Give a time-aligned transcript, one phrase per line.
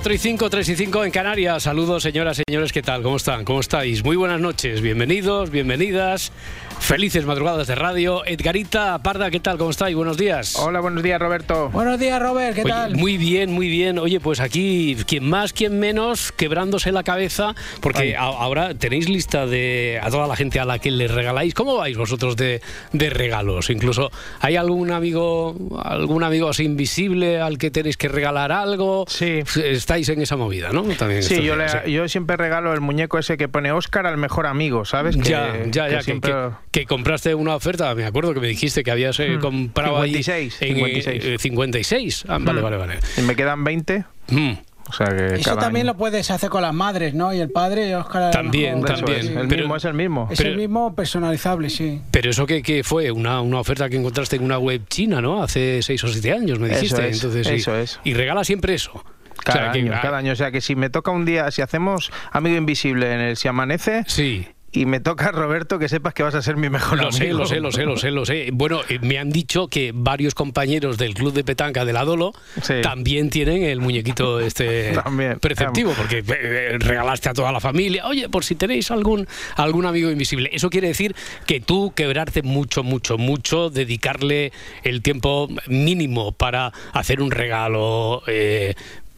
[0.00, 1.64] 4 y 5, 3 y 5 en Canarias.
[1.64, 3.02] Saludos, señoras, señores, ¿qué tal?
[3.02, 3.44] ¿Cómo están?
[3.44, 4.02] ¿Cómo estáis?
[4.02, 6.32] Muy buenas noches, bienvenidos, bienvenidas.
[6.80, 8.24] Felices madrugadas de radio.
[8.26, 9.58] Edgarita Parda, ¿qué tal?
[9.58, 9.94] ¿Cómo estáis?
[9.94, 10.56] Buenos días.
[10.56, 11.68] Hola, buenos días, Roberto.
[11.68, 12.96] Buenos días, Robert, ¿qué tal?
[12.96, 13.98] Muy bien, muy bien.
[13.98, 20.00] Oye, pues aquí, quien más, quien menos, quebrándose la cabeza, porque ahora tenéis lista de
[20.02, 21.54] a toda la gente a la que le regaláis.
[21.54, 22.60] ¿Cómo vais vosotros de,
[22.92, 23.70] de regalos?
[23.70, 29.04] Incluso, ¿hay algún amigo, algún amigo así invisible al que tenéis que regalar algo?
[29.06, 29.42] Sí.
[29.62, 30.82] Estáis en esa movida, ¿no?
[30.82, 31.54] También sí, yo,
[31.86, 35.14] yo siempre regalo el muñeco ese que pone Oscar al mejor amigo, ¿sabes?
[35.16, 36.02] ya, ya, ya.
[36.02, 36.32] siempre
[36.69, 39.40] que compraste una oferta, me acuerdo que me dijiste que habías eh, hmm.
[39.40, 41.40] comprado 56, ahí 56.
[41.40, 42.22] 56.
[42.22, 42.62] Eh, ah, vale, hmm.
[42.62, 42.98] vale, vale.
[43.16, 44.04] Y me quedan 20.
[44.28, 44.52] Hmm.
[44.88, 47.32] O sea que Eso también lo puedes hacer con las madres, ¿no?
[47.32, 48.32] Y el padre, Oscar.
[48.32, 49.20] También, también.
[49.20, 49.26] Es.
[49.28, 50.28] El mismo es el mismo.
[50.30, 52.00] Es el mismo personalizable, sí.
[52.10, 55.42] Pero eso que, fue una, una, oferta que encontraste en una web china, ¿no?
[55.42, 56.86] Hace 6 o 7 años, me dijiste.
[56.86, 58.00] Eso es, Entonces, eso es.
[58.02, 59.04] Y regala siempre eso.
[59.44, 60.32] Cada, año, cada año.
[60.32, 63.48] O sea que si me toca un día, si hacemos Amigo Invisible en el Si
[63.48, 67.08] Amanece, sí y me toca, Roberto, que sepas que vas a ser mi mejor lo
[67.08, 67.16] amigo.
[67.18, 68.50] Sé, lo sé, lo sé, lo sé, lo sé.
[68.52, 72.32] Bueno, eh, me han dicho que varios compañeros del club de petanca del Adolo
[72.82, 74.92] también tienen el muñequito este
[75.40, 78.06] preceptivo, porque eh, eh, regalaste a toda la familia.
[78.06, 80.50] Oye, por si tenéis algún, algún amigo invisible.
[80.52, 84.52] Eso quiere decir que tú quebrarte mucho, mucho, mucho, dedicarle
[84.84, 88.22] el tiempo mínimo para hacer un regalo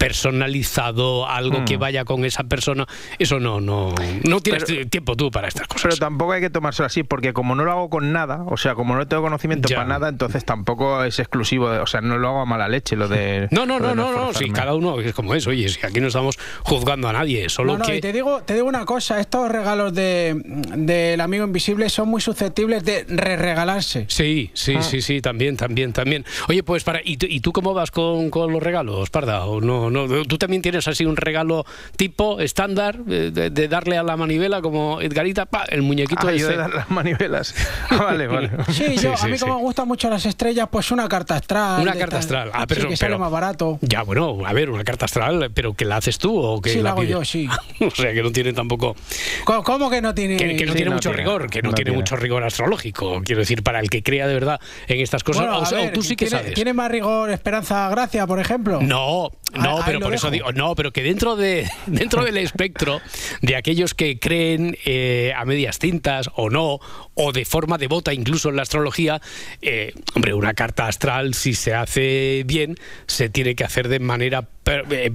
[0.03, 1.81] personalizado, algo que hmm.
[1.81, 2.89] vaya con esa persona,
[3.21, 5.83] eso no, no, no tienes tiempo tú para estas cosas.
[5.85, 8.75] Pero tampoco hay que tomárselo así, porque como no lo hago con nada, o sea,
[8.75, 12.41] como no tengo conocimiento para nada, entonces tampoco es exclusivo, o sea, no lo hago
[12.41, 13.47] a mala leche, lo de...
[13.53, 16.09] No, no, no, no, no, si cada uno es como es, oye, si aquí no
[16.09, 17.99] estamos juzgando a nadie, solo no, que...
[17.99, 20.43] Y te digo, te digo una cosa, estos regalos del
[20.85, 24.07] de, amigo invisible son muy susceptibles de re-regalarse.
[24.09, 24.83] Sí, sí, ah.
[24.83, 26.25] sí, sí, también, también, también.
[26.49, 29.45] Oye, pues para, ¿y, y tú cómo vas con, con los regalos, Parda?
[29.45, 29.92] ¿O no,
[30.29, 31.65] tú también tienes así un regalo
[31.97, 36.57] tipo estándar de, darle a la manivela como Edgarita, pa, el muñequito ah, yo de
[36.57, 37.55] dar las manivelas.
[37.91, 38.51] vale, vale.
[38.73, 41.83] Sí, yo, a mí como me gustan mucho las estrellas, pues una carta astral.
[41.83, 42.51] Una carta astral.
[42.53, 43.79] Ah, pero, que sale más barato.
[43.83, 46.83] Ya, bueno, a ver, una carta astral, pero que la haces tú o que sí,
[46.83, 47.49] la, hago yo, sí.
[47.81, 48.97] o sea, que no tiene tampoco
[49.45, 53.23] ¿Cómo, que no tiene que, no tiene mucho rigor, que no, tiene, mucho rigor astrológico,
[53.25, 55.73] quiero decir, para el que crea de verdad en estas cosas.
[55.73, 56.55] o, tú sí que tiene, sabes.
[56.55, 58.81] ¿Tiene más rigor Esperanza Gracia, por ejemplo?
[58.81, 63.01] No, no, pero por eso digo, no, pero que dentro, de, dentro del espectro
[63.41, 66.81] de aquellos que creen eh, a medias tintas o no,
[67.15, 69.21] o de forma devota incluso en la astrología,
[69.61, 72.77] eh, hombre, una carta astral, si se hace bien,
[73.07, 75.13] se tiene que hacer de manera eh,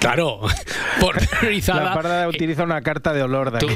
[0.00, 0.40] claro,
[1.00, 1.16] por
[1.68, 3.68] La parda utiliza una carta de olor de tú,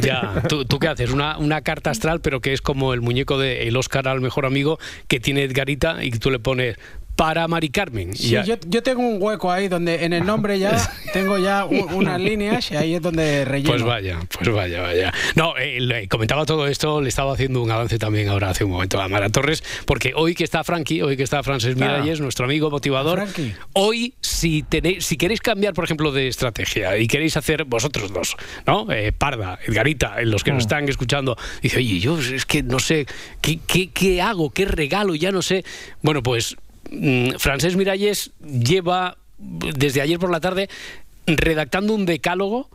[0.00, 1.10] Ya, ¿tú, qué haces?
[1.10, 4.46] Una, una, carta astral, pero que es como el muñeco de el Oscar al mejor
[4.46, 6.78] amigo que tiene Edgarita y que tú le pones
[7.18, 8.14] para Mari Carmen.
[8.14, 10.78] Sí, yo, yo, tengo un hueco ahí donde en el nombre ya
[11.12, 13.70] tengo ya unas líneas y ahí es donde relleno.
[13.72, 15.12] Pues vaya, pues vaya, vaya.
[15.34, 19.00] No, eh, comentaba todo esto, le estaba haciendo un avance también ahora hace un momento
[19.00, 22.70] a Mara Torres, porque hoy que está Frankie, hoy que está Frances Miralles, nuestro amigo
[22.70, 23.26] motivador,
[23.72, 28.36] hoy si tenéis, si queréis cambiar, por ejemplo, de estrategia y queréis hacer vosotros dos,
[28.64, 28.92] ¿no?
[28.92, 30.66] Eh, Parda, Edgarita, los que nos mm.
[30.66, 33.06] están escuchando, dice, oye, yo es que no sé,
[33.40, 34.50] ¿qué, qué, qué hago?
[34.50, 35.16] ¿Qué regalo?
[35.16, 35.64] Ya no sé.
[36.00, 36.56] Bueno, pues
[37.38, 40.68] Francés Miralles lleva desde ayer por la tarde
[41.26, 42.68] redactando un decálogo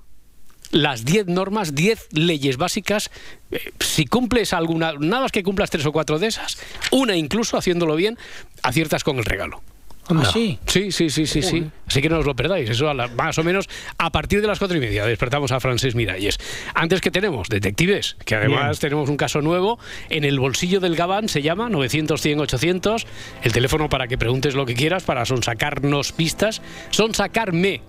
[0.73, 3.11] las 10 normas, 10 leyes básicas.
[3.51, 6.57] Eh, si cumples alguna, nada más que cumplas tres o cuatro de esas,
[6.91, 8.17] una incluso haciéndolo bien,
[8.63, 9.61] aciertas con el regalo.
[10.09, 10.59] ¿Ah, sí?
[10.65, 11.69] Sí, sí, sí, sí, sí.
[11.87, 12.69] Así que no os lo perdáis.
[12.69, 16.37] Eso más o menos a partir de las cuatro y media despertamos a Francés Miralles.
[16.73, 19.79] Antes que tenemos detectives, que además tenemos un caso nuevo
[20.09, 23.07] en el bolsillo del Gabán, se llama 900 100 800,
[23.43, 27.81] el teléfono para que preguntes lo que quieras, para sonsacarnos pistas, sonsacarme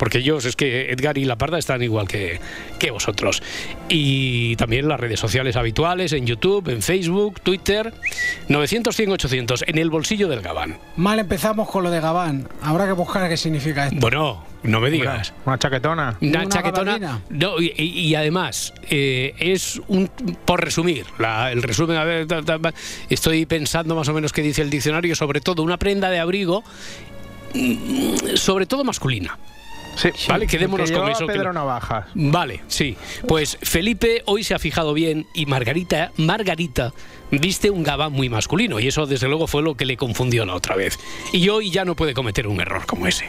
[0.00, 2.40] porque ellos es que Edgar y La Parda están igual que,
[2.78, 3.42] que vosotros.
[3.90, 7.92] Y también las redes sociales habituales, en YouTube, en Facebook, Twitter,
[8.48, 10.78] 900, 100, 800, en el bolsillo del Gabán.
[10.96, 14.00] Mal empezamos con lo de Gabán, habrá que buscar qué significa esto.
[14.00, 15.34] Bueno, no me digas.
[15.44, 16.16] Una chaquetona.
[16.18, 17.20] Una, chaquetona.
[17.28, 20.08] No, y, además, eh, es un.
[20.46, 21.04] Por resumir,
[21.52, 22.26] el resumen, a ver,
[23.10, 26.64] estoy pensando más o menos qué dice el diccionario, sobre todo una prenda de abrigo,
[27.52, 29.38] mm, sobre todo masculina.
[29.96, 31.26] Sí, vale, quedémonos con eso.
[31.26, 32.06] Pedro Navajas.
[32.14, 32.96] Vale, sí.
[33.26, 36.92] Pues Felipe hoy se ha fijado bien y Margarita, Margarita
[37.30, 40.54] viste un gabán muy masculino y eso desde luego fue lo que le confundió la
[40.54, 40.98] otra vez.
[41.32, 43.26] Y hoy ya no puede cometer un error como ese.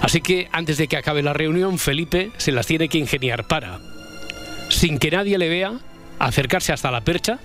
[0.00, 3.80] Así que antes de que acabe la reunión, Felipe se las tiene que ingeniar para,
[4.68, 5.72] sin que nadie le vea,
[6.18, 7.38] acercarse hasta la percha,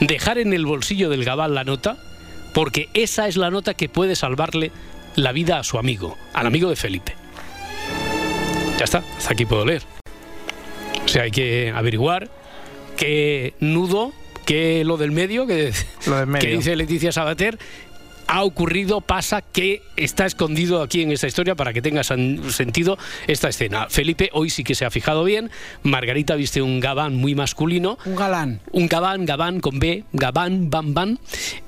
[0.00, 1.96] dejar en el bolsillo del gabán la nota,
[2.52, 4.72] porque esa es la nota que puede salvarle
[5.16, 7.23] la vida a su amigo, al amigo de Felipe.
[8.84, 9.80] Ya está, hasta aquí puedo leer.
[11.02, 12.28] O sea, hay que averiguar
[12.98, 14.12] qué nudo,
[14.44, 15.72] qué lo del medio, que,
[16.42, 17.58] dice Leticia Sabater,
[18.26, 23.48] ha ocurrido, pasa, que está escondido aquí en esta historia para que tenga sentido esta
[23.48, 23.86] escena.
[23.88, 25.50] Felipe hoy sí que se ha fijado bien.
[25.82, 27.96] Margarita viste un gabán muy masculino.
[28.04, 28.60] Un galán.
[28.70, 31.18] Un gabán, gabán con B, gabán, bam, bam.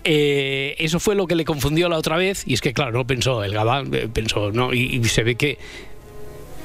[0.04, 2.42] Eh, eso fue lo que le confundió la otra vez.
[2.46, 5.56] Y es que, claro, no pensó el gabán, eh, pensó, no, y se ve que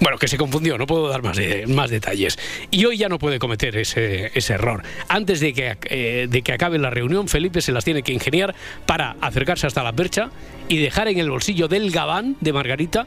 [0.01, 2.37] bueno, que se confundió, no puedo dar más, más detalles.
[2.71, 4.83] Y hoy ya no puede cometer ese, error.
[5.07, 8.55] Antes de que, eh, de que acabe la reunión, Felipe se las tiene que ingeniar
[8.87, 10.31] para acercarse hasta la percha
[10.67, 13.05] y dejar en el bolsillo del gabán de Margarita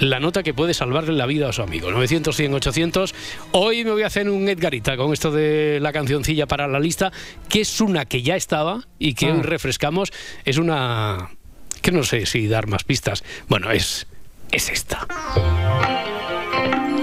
[0.00, 1.90] la nota que puede salvarle la vida a su amigo.
[1.92, 3.14] 900, 100, 800.
[3.52, 7.12] Hoy me voy a hacer un Edgarita con esto de la cancioncilla para la lista,
[7.48, 9.42] que es una que ya estaba y que hoy ah.
[9.42, 10.12] refrescamos.
[10.44, 11.30] Es una...
[11.80, 13.22] que no sé si dar más pistas.
[13.48, 14.08] Bueno, es,
[14.54, 15.06] es esta.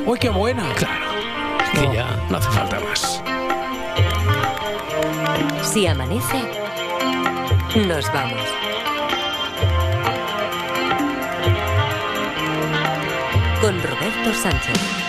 [0.06, 0.64] ¡Uy, qué buena!
[0.76, 1.06] Claro,
[1.74, 3.22] que ya no hace falta más.
[5.62, 6.42] Si amanece,
[7.76, 8.42] nos vamos.
[13.62, 15.01] Con Roberto Sánchez.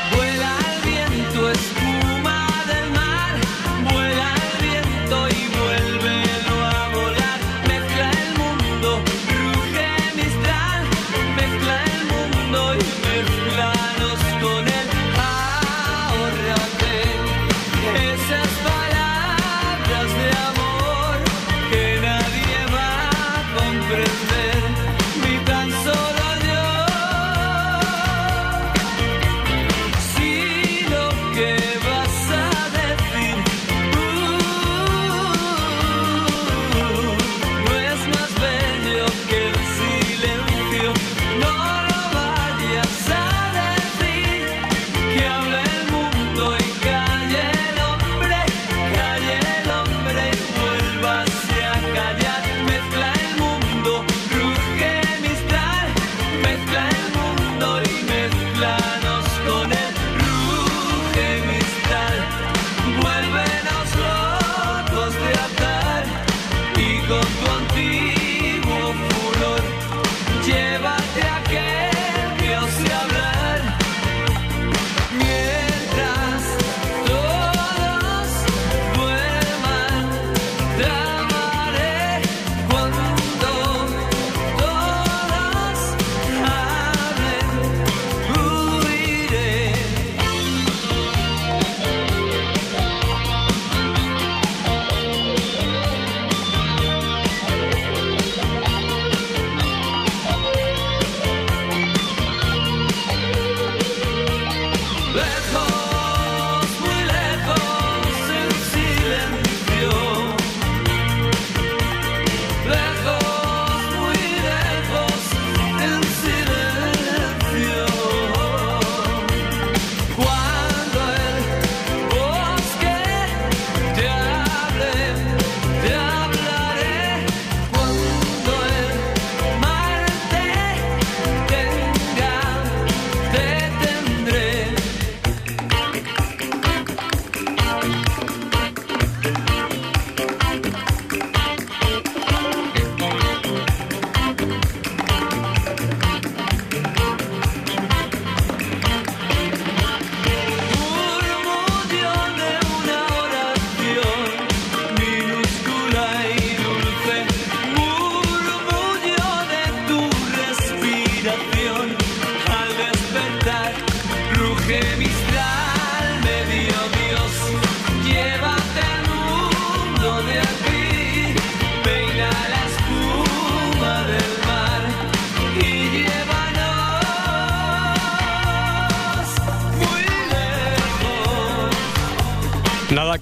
[105.22, 105.61] Let's go.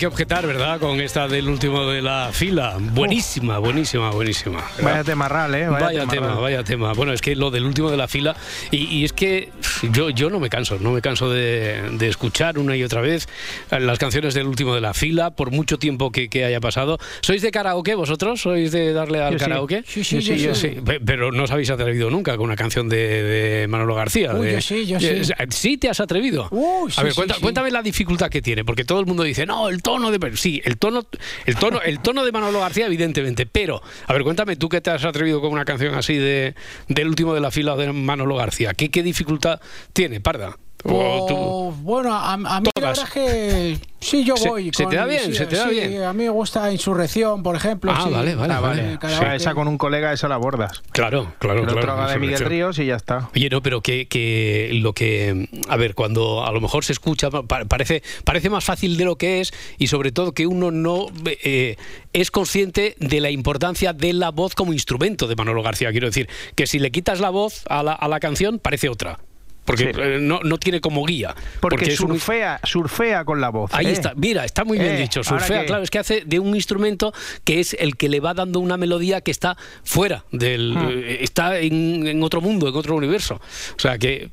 [0.01, 0.81] Que objetar, ¿verdad?
[0.81, 2.79] Con esta del último de la fila.
[2.81, 4.65] Buenísima, buenísima, buenísima.
[4.83, 5.69] Vaya tema ral, ¿eh?
[5.69, 6.95] Vaya, tema, vaya tema.
[6.95, 8.35] Bueno, es que lo del último de la fila.
[8.71, 9.51] Y, es que
[9.83, 13.29] yo, yo no me canso, no me canso de, escuchar una y otra vez
[13.71, 16.99] las canciones del último de la fila, por mucho tiempo que, haya pasado.
[17.21, 18.41] ¿Sois de karaoke vosotros?
[18.41, 19.83] ¿Sois de darle al karaoke?
[19.87, 20.77] Sí, sí, sí, yo sí.
[21.05, 24.35] Pero no os habéis atrevido nunca con una canción de, Manolo García.
[24.35, 25.23] Uy, yo sí, yo sí.
[25.51, 26.49] ¿Sí te has atrevido?
[26.51, 29.83] Uy, a ver, cuéntame la dificultad que tiene, porque todo el mundo dice, no, el
[29.83, 30.37] tono de.
[30.37, 31.07] Sí, el tono,
[31.47, 33.47] el tono, el tono de Manolo García, evidentemente.
[33.47, 36.55] Pero, a ver, cuéntame, tú que te has atrevido con una canción así de
[36.89, 39.61] del último de la fila de Manolo García, ¿qué, qué dificultad
[39.93, 40.57] tiene, Parda?
[40.83, 44.71] Pues, bueno, a, mí la verdad es que sí, yo voy.
[44.75, 45.35] ¿Se, te da bien?
[45.35, 46.03] ¿Se te da bien?
[46.05, 47.93] A mí me gusta Insurrección, por ejemplo.
[47.95, 48.55] Ah, vale, vale.
[48.55, 49.37] Ah, vale.
[49.37, 50.83] esa con un colega, esa la bordas.
[50.93, 52.09] Claro, claro, claro.
[52.09, 53.29] de Miguel Ríos y ya está.
[53.35, 55.51] Oye, no, pero que, que, lo que.
[55.69, 59.43] A ver, cuando a lo mejor se escucha, parece, parece más fácil de lo que
[59.43, 61.77] es y sobre todo que uno no eh,
[62.15, 65.91] es consciente de la importancia de la voz como instrumento de Manolo García.
[65.91, 69.19] Quiero decir, que si le quitas la voz a la, a la canción, parece otra
[69.65, 71.35] porque eh, no, no, tiene como guía.
[71.61, 73.71] Porque, surfea, surfea con la voz.
[73.75, 73.93] Ahí ¿eh?
[73.93, 75.23] está, mira, está muy bien eh, dicho.
[75.23, 77.13] Surfea, claro, es que hace de un instrumento
[77.45, 80.75] que es el que le va dando una melodía que está fuera del.
[80.75, 81.03] Hmm.
[81.21, 83.41] está en, en, otro mundo, en otro universo.
[83.77, 84.31] O sea que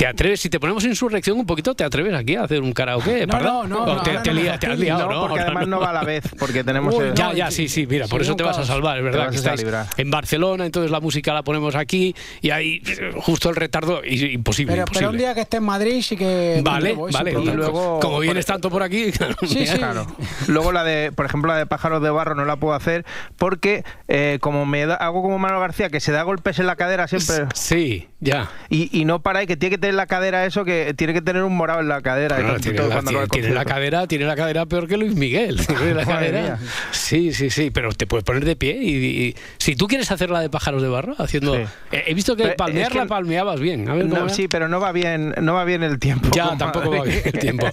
[0.00, 3.26] ¿Te atreves, si te ponemos insurrección un poquito, te atreves aquí a hacer un karaoke?
[3.26, 5.28] No, no, no, te, te, has liado, ¿no?
[5.28, 6.94] Porque además no va a la vez, porque tenemos...
[7.14, 9.62] ya, ya, sí, sí, mira, por eso te vas a salvar, es verdad, que estáis
[9.98, 12.82] en Barcelona, entonces la música la ponemos aquí y ahí
[13.16, 14.90] justo el retardo, imposible, pero, imposible.
[14.94, 16.62] Pero un día que esté en Madrid sí que...
[16.64, 18.00] Vale, vale, y luego...
[18.00, 19.12] Como vienes tanto por aquí...
[19.42, 19.76] sí, sí.
[19.76, 20.06] Claro.
[20.46, 23.04] Luego la de, por ejemplo, la de Pájaros de Barro no la puedo hacer
[23.36, 26.76] porque eh, como me da, hago como Manuel García, que se da golpes en la
[26.76, 27.48] cadera siempre...
[27.52, 28.50] Sí, ya.
[28.68, 31.22] Y, y no para, y que tiene que tener la cadera eso que tiene que
[31.22, 32.36] tener un morado en la cadera.
[32.60, 35.56] tiene, la, cadera, tiene la cadera peor que Luis Miguel.
[35.94, 36.58] la cadera.
[36.90, 40.40] Sí, sí, sí, pero te puedes poner de pie y, si tú quieres hacer la
[40.40, 41.56] de pájaros de barro, haciendo,
[41.90, 43.86] he visto que palmear la palmeabas bien.
[44.28, 46.28] sí, pero no va bien, no va bien el tiempo.
[46.34, 47.68] Ya, tampoco va bien el tiempo.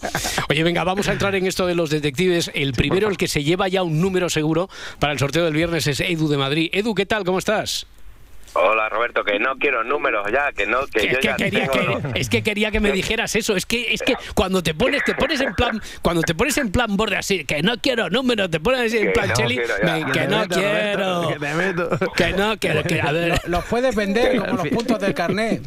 [0.50, 2.52] Oye, venga, vamos a entrar en esto de los detectives.
[2.54, 5.88] El primero, el que se lleva ya un número seguro para el sorteo del viernes
[5.88, 6.70] es Edu de Madrid.
[6.72, 7.26] Edu, ¿qué tal?
[7.26, 7.86] ¿Cómo estás?
[8.54, 12.30] Hola Roberto, que no quiero números ya, que no, que, yo ya quería que, es
[12.30, 15.42] que quería que me dijeras eso, es que es que cuando te pones te pones
[15.42, 18.94] en plan cuando te pones en plan borde así, que no quiero números, te pones
[18.94, 19.58] en plan Cheli,
[20.14, 21.30] que no quiero,
[22.16, 25.62] que no quiero, que a ver, los puedes vender como los puntos del carnet.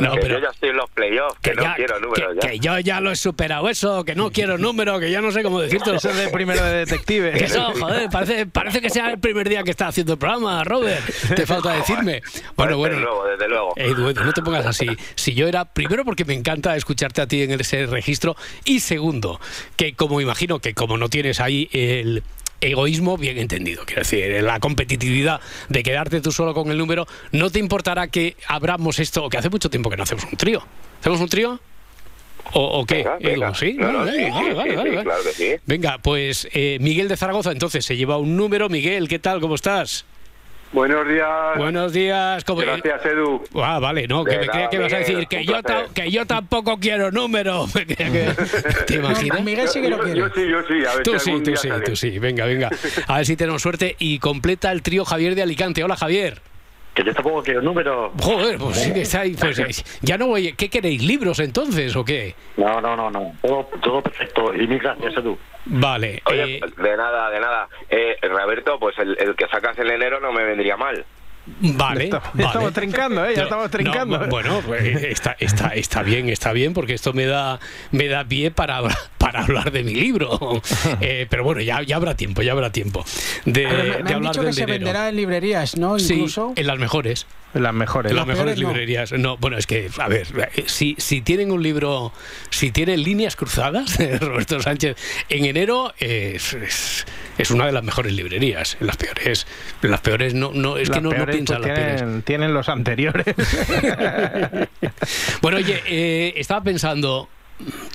[0.00, 2.48] no, pero yo ya estoy en los playoffs, que, no quiero números ya.
[2.48, 5.42] Que yo ya lo he superado eso, que no quiero números, que ya no sé
[5.42, 5.96] cómo decirte.
[5.96, 7.32] Eso es de primero de detective.
[7.32, 10.62] Que eso, joder, parece, parece que sea el primer día que está haciendo el programa,
[10.64, 11.02] Robert.
[11.34, 12.15] Te falta decirme.
[12.56, 12.96] Bueno, bueno.
[12.96, 13.72] Desde luego, desde luego.
[13.76, 14.86] Edu, no te pongas así.
[15.14, 19.40] Si yo era, primero porque me encanta escucharte a ti en ese registro, y segundo,
[19.76, 22.22] que como imagino que como no tienes ahí el
[22.60, 27.50] egoísmo bien entendido, quiero decir, la competitividad de quedarte tú solo con el número, no
[27.50, 30.62] te importará que abramos esto, que hace mucho tiempo que no hacemos un trío.
[31.00, 31.60] ¿Hacemos un trío?
[32.52, 33.04] ¿O, qué?
[33.20, 33.76] Venga, ¿Sí?
[33.76, 35.54] Claro que sí.
[35.66, 38.68] Venga, pues eh, Miguel de Zaragoza entonces se lleva un número.
[38.68, 39.40] Miguel, ¿qué tal?
[39.40, 40.04] ¿Cómo estás?
[40.72, 41.56] Buenos días.
[41.56, 42.44] Buenos días.
[42.44, 43.42] Gracias, Edu.
[43.54, 45.54] Ah, vale, no, que me creía que ibas a decir que yo,
[45.94, 47.66] que yo tampoco quiero número.
[48.86, 49.42] ¿Te imaginas?
[49.42, 50.18] Miguel sí que lo quiere.
[50.18, 50.84] Yo, sí, yo sí.
[50.84, 52.18] A ver tú sí, tú sí, tú sí.
[52.18, 52.70] Venga, venga.
[53.06, 55.84] A ver si tenemos suerte y completa el trío Javier de Alicante.
[55.84, 56.40] Hola, Javier.
[56.96, 58.10] Que yo tampoco quiero número.
[58.22, 59.36] Joder, pues sí que está ahí.
[59.38, 60.54] Pues, ya no voy.
[60.54, 61.02] ¿Qué queréis?
[61.02, 62.34] ¿Libros entonces o qué?
[62.56, 63.34] No, no, no, no.
[63.42, 64.54] Todo, todo perfecto.
[64.54, 65.36] Y mil gracias, Edu.
[65.66, 66.22] Vale.
[66.24, 67.68] Oye, eh, de nada, de nada.
[67.90, 71.04] Eh, Roberto, pues el, el que sacas en enero no me vendría mal.
[71.60, 73.34] Vale, Estamos trincando, ¿eh?
[73.36, 74.18] Ya estamos trincando.
[74.26, 77.60] bueno, pues, está, está, está bien, está bien, porque esto me da,
[77.92, 78.80] me da pie para,
[79.36, 80.26] para hablar de mi libro.
[81.00, 83.04] Eh, pero bueno, ya, ya habrá tiempo, ya habrá tiempo
[83.44, 83.66] de,
[84.02, 85.98] me, han dicho que se venderá en librerías, ¿no?
[85.98, 86.52] Incluso.
[86.54, 87.26] Sí, en las mejores.
[87.54, 88.10] En las mejores.
[88.10, 89.12] En las mejores librerías.
[89.12, 89.36] No.
[89.36, 92.12] bueno, es que, a ver, eh, si, si tienen un libro,
[92.50, 94.96] si tienen líneas cruzadas de Roberto Sánchez
[95.28, 96.56] en enero, es,
[97.38, 98.76] es, una de las mejores librerías.
[98.80, 99.46] En las peores,
[99.82, 103.26] en las peores no, no es que no, no piensan pues, tienen, tienen los anteriores.
[105.42, 107.28] bueno, oye, eh, estaba pensando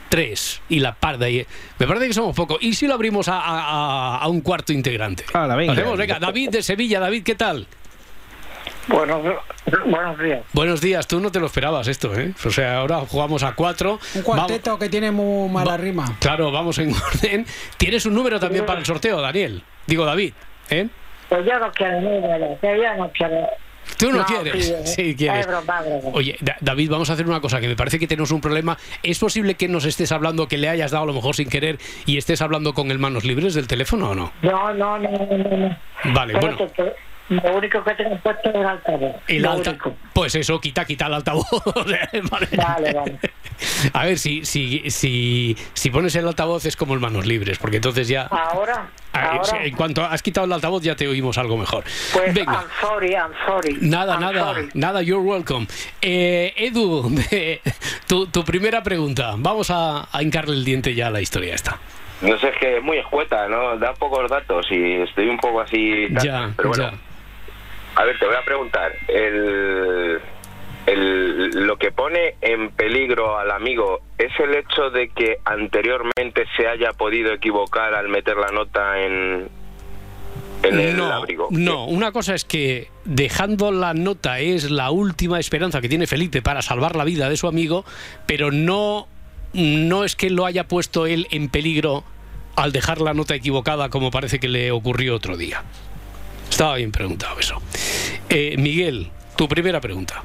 [0.09, 1.29] tres y la parda.
[1.29, 1.45] Y
[1.79, 2.57] me parece que somos pocos.
[2.61, 5.25] ¿Y si lo abrimos a, un cuarto integrante?
[5.33, 6.19] Ah, venga.
[6.19, 6.99] David de Sevilla.
[6.99, 7.67] David, ¿qué tal?
[8.87, 9.21] Buenos,
[9.85, 10.43] buenos días.
[10.53, 12.33] Buenos días, tú no te lo esperabas esto, ¿eh?
[12.45, 13.99] O sea, ahora jugamos a cuatro.
[14.15, 16.17] Un cuarteto que tiene muy mala rima.
[16.19, 17.45] Claro, vamos en orden.
[17.77, 19.63] Tienes un número también para el sorteo, Daniel.
[19.85, 20.33] Digo, David,
[20.69, 20.87] ¿eh?
[21.29, 23.47] Pues yo no quiero número, yo no quiero
[23.97, 24.73] Tú no, quieres.
[24.85, 25.47] Sí, quieres.
[26.13, 28.77] Oye, David, vamos a hacer una cosa que me parece que tenemos un problema.
[29.03, 31.77] ¿Es posible que nos estés hablando, que le hayas dado a lo mejor sin querer
[32.05, 34.31] y estés hablando con el manos libres del teléfono o no?
[34.41, 35.57] No, no, no, no.
[35.57, 35.77] no.
[36.13, 36.57] Vale, bueno.
[37.31, 39.15] Lo único que tengo puesto es el altavoz.
[39.25, 39.93] El altavoz.
[40.13, 41.47] Pues eso, quita, quita el altavoz.
[42.29, 42.49] vale.
[42.63, 43.19] vale,
[43.93, 47.77] A ver, si, si, si, si pones el altavoz es como el manos libres, porque
[47.77, 48.23] entonces ya.
[48.23, 48.89] Ahora.
[49.13, 49.63] ahora.
[49.63, 51.85] En cuanto has quitado el altavoz ya te oímos algo mejor.
[52.11, 52.51] Pues Venga.
[52.51, 53.77] I'm sorry, I'm sorry.
[53.79, 55.67] Nada, nada, nada, you're welcome.
[56.01, 57.15] Eh, Edu,
[58.07, 59.35] tu, tu, primera pregunta.
[59.37, 61.79] Vamos a, a hincarle el diente ya a la historia esta.
[62.21, 63.77] No sé, es que es muy escueta, ¿no?
[63.77, 66.07] Da pocos datos y estoy un poco así...
[66.21, 66.91] Ya, pero bueno.
[66.91, 67.10] Ya.
[67.95, 68.93] A ver, te voy a preguntar.
[69.07, 70.19] El,
[70.85, 76.67] el, lo que pone en peligro al amigo es el hecho de que anteriormente se
[76.67, 79.49] haya podido equivocar al meter la nota en,
[80.63, 81.47] en el abrigo.
[81.51, 86.41] No, una cosa es que dejando la nota es la última esperanza que tiene Felipe
[86.41, 87.85] para salvar la vida de su amigo,
[88.25, 89.07] pero no,
[89.53, 92.03] no es que lo haya puesto él en peligro
[92.55, 95.63] al dejar la nota equivocada como parece que le ocurrió otro día.
[96.51, 97.59] Estaba bien preguntado eso.
[98.29, 100.21] Eh, Miguel, tu primera pregunta.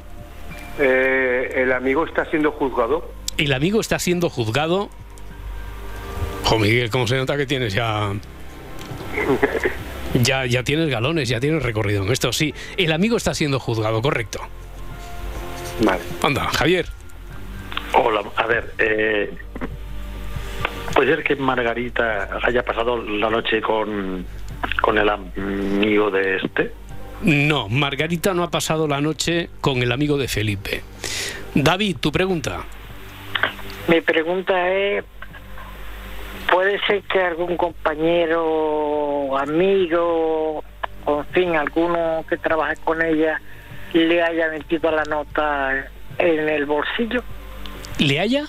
[0.79, 3.11] Eh, ¿El amigo está siendo juzgado?
[3.39, 4.91] El amigo está siendo juzgado.
[6.45, 8.13] Jo, Miguel, ¿cómo se nota que tienes ya...
[10.15, 12.33] Ya, ya tienes galones, ya tienes recorrido en esto.
[12.33, 14.41] Sí, el amigo está siendo juzgado, correcto.
[15.83, 16.01] Vale.
[16.23, 16.87] Anda, Javier.
[17.93, 19.35] Hola, a ver, eh,
[20.95, 24.25] puede ser que Margarita haya pasado la noche con
[24.81, 26.73] con el amigo de este?
[27.23, 30.83] No, Margarita no ha pasado la noche con el amigo de Felipe.
[31.55, 32.63] David, tu pregunta.
[33.89, 35.05] Mi pregunta es,
[36.51, 40.63] ¿puede ser que algún compañero, amigo,
[41.05, 43.41] o en fin, alguno que trabaje con ella,
[43.93, 47.23] le haya metido la nota en el bolsillo?
[47.99, 48.45] ¿Le haya?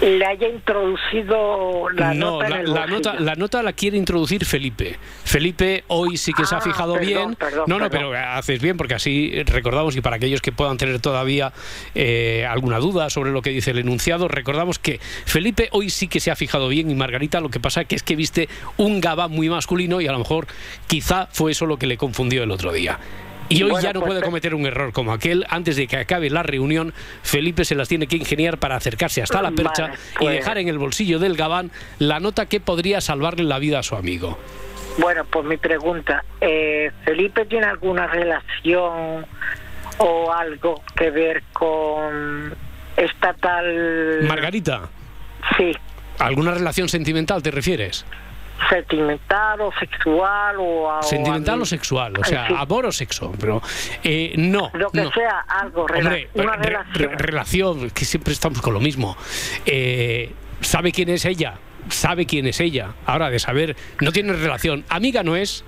[0.00, 4.96] Le haya introducido la nota la, nota la nota la quiere introducir Felipe.
[5.24, 7.36] Felipe hoy sí que se ha ah, fijado bien.
[7.66, 11.52] no no pero haces bien porque así recordamos y para aquellos que puedan tener todavía
[11.94, 16.20] eh, alguna duda sobre lo que dice el enunciado recordamos que Felipe hoy sí que
[16.20, 19.28] se ha fijado bien y Margarita lo que pasa que es que viste un gaba
[19.28, 20.46] muy masculino y a lo mejor
[20.86, 22.98] quizá fue eso lo que le confundió el otro día
[23.50, 25.44] y hoy ya no pues puede cometer un error como aquel.
[25.50, 29.42] Antes de que acabe la reunión, Felipe se las tiene que ingeniar para acercarse hasta
[29.42, 33.44] la percha y pues- dejar en el bolsillo del gabán la nota que podría salvarle
[33.44, 34.38] la vida a su amigo.
[34.98, 39.26] Bueno, pues mi pregunta, eh, ¿Felipe tiene alguna relación
[39.98, 42.54] o algo que ver con
[42.96, 44.22] esta tal...
[44.22, 44.88] Margarita.
[45.56, 45.72] Sí.
[46.18, 48.04] ¿Alguna relación sentimental te refieres?
[48.68, 53.62] Sentimental o sexual o sentimental o sexual o sea amor o sexo pero
[54.04, 57.18] eh, no lo que sea algo Hombre, una relación.
[57.18, 59.16] relación que siempre estamos con lo mismo.
[59.66, 61.54] Eh, sabe quién es ella
[61.88, 62.92] sabe quién es ella.
[63.06, 65.64] Ahora de saber no tiene relación amiga no es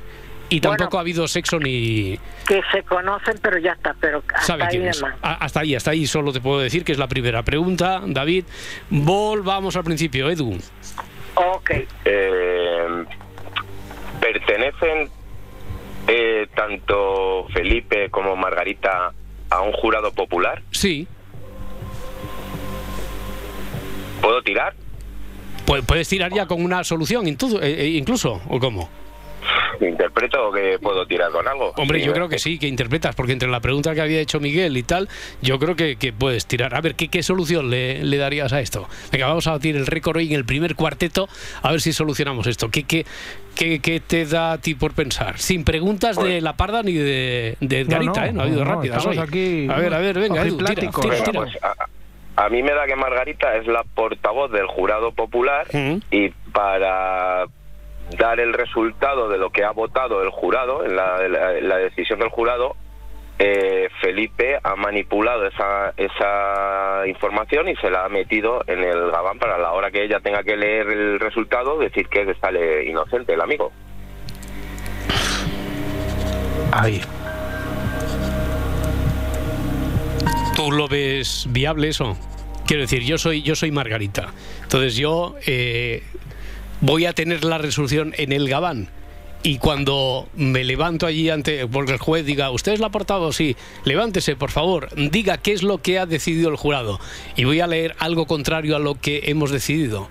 [0.48, 4.87] y tampoco ha habido sexo ni que se conocen pero ya está pero hasta ahí
[5.22, 8.44] hasta ahí hasta ahí solo te puedo decir que es la primera pregunta David.
[8.90, 10.59] Volvamos al principio Edu
[11.42, 11.70] Ok.
[12.05, 13.05] Eh,
[14.20, 15.11] ¿Pertenecen
[16.07, 19.12] eh, tanto Felipe como Margarita
[19.50, 20.62] a un jurado popular?
[20.70, 21.07] Sí.
[24.20, 24.74] ¿Puedo tirar?
[25.87, 28.88] Puedes tirar ya con una solución, eh, incluso, ¿o cómo?
[29.81, 31.72] ¿Interpreto que puedo tirar con algo?
[31.76, 34.76] Hombre, yo creo que sí, que interpretas, porque entre la pregunta que había hecho Miguel
[34.76, 35.09] y tal,
[35.40, 36.74] yo creo que, puedes tirar.
[36.74, 38.88] A ver, ¿qué, qué solución le, darías a esto?
[39.11, 41.28] Venga, vamos a batir el récord hoy en el primer cuarteto,
[41.62, 42.70] a ver si solucionamos esto.
[42.70, 43.05] ¿Qué, qué,
[43.55, 45.38] qué, te da a ti por pensar?
[45.38, 48.33] Sin preguntas de pues- La Parda ni de, de Edgarita, ¿eh?
[48.33, 49.18] No ha habido rápidas hoy.
[49.18, 50.90] Aquí, a ver, a ver, venga, Edu, tira,
[51.33, 51.59] pues,
[52.37, 55.66] a, mí me da que Margarita es la portavoz del jurado popular
[56.11, 57.46] y para
[58.19, 62.77] dar el resultado de lo que ha votado el jurado, en la, decisión del jurado,
[63.38, 69.38] eh, Felipe ha manipulado esa, esa información y se la ha metido en el gabán
[69.38, 73.41] para la hora que ella tenga que leer el resultado decir que sale inocente el
[73.41, 73.73] amigo.
[76.73, 77.01] Ahí.
[80.57, 82.17] ¿Tú lo ves viable eso?
[82.67, 84.29] Quiero decir, yo soy, yo soy Margarita.
[84.62, 86.03] Entonces yo eh,
[86.83, 88.88] voy a tener la resolución en el Gabán.
[89.45, 93.35] Y cuando me levanto allí ante, porque el juez diga, ¿usted es la portavoz?
[93.35, 97.01] Sí, levántese, por favor, diga qué es lo que ha decidido el jurado.
[97.35, 100.09] Y voy a leer algo contrario a lo que hemos decidido.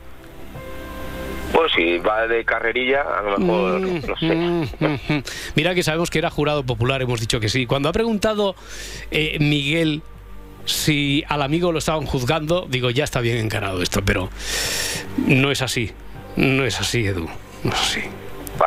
[1.53, 4.35] Pues si va de carrerilla, a lo mejor, Mm, no sé.
[4.35, 5.23] mm, mm, mm.
[5.55, 7.65] Mira que sabemos que era jurado popular, hemos dicho que sí.
[7.65, 8.55] Cuando ha preguntado
[9.11, 10.01] eh, Miguel
[10.65, 14.29] si al amigo lo estaban juzgando, digo, ya está bien encarado esto, pero
[15.25, 15.91] no es así.
[16.35, 17.27] No es así, Edu.
[17.63, 18.01] No es así.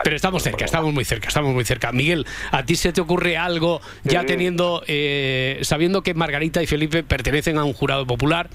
[0.02, 1.92] Pero estamos cerca, estamos muy cerca, estamos muy cerca.
[1.92, 7.04] Miguel, ¿a ti se te ocurre algo ya teniendo, eh, sabiendo que Margarita y Felipe
[7.04, 8.48] pertenecen a un jurado popular,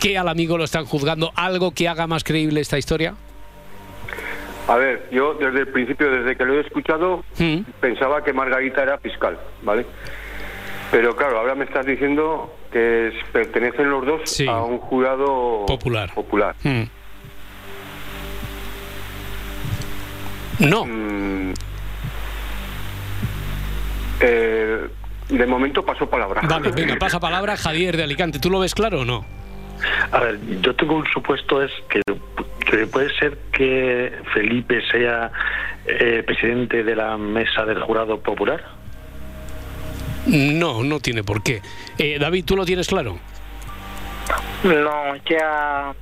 [0.00, 3.14] que al amigo lo están juzgando, algo que haga más creíble esta historia?
[4.66, 7.60] A ver, yo desde el principio, desde que lo he escuchado, Mm.
[7.80, 9.86] pensaba que Margarita era fiscal, ¿vale?
[10.90, 14.46] Pero claro, ahora me estás diciendo que pertenecen los dos Sí.
[14.48, 16.12] a un jurado Popular.
[16.14, 16.56] popular.
[16.64, 16.82] Mm.
[20.60, 20.84] No.
[20.84, 21.54] Mm.
[24.20, 24.88] Eh,
[25.30, 26.42] de momento paso palabra.
[26.42, 28.38] Vale, venga, pasa palabra Javier de Alicante.
[28.38, 29.24] ¿Tú lo ves claro o no?
[30.12, 32.02] A ver, yo tengo un supuesto es que,
[32.70, 35.30] que puede ser que Felipe sea
[35.86, 38.62] eh, presidente de la mesa del jurado popular.
[40.26, 41.62] No, no tiene por qué.
[41.96, 43.18] Eh, David, ¿tú lo tienes claro?
[44.64, 45.94] No, ya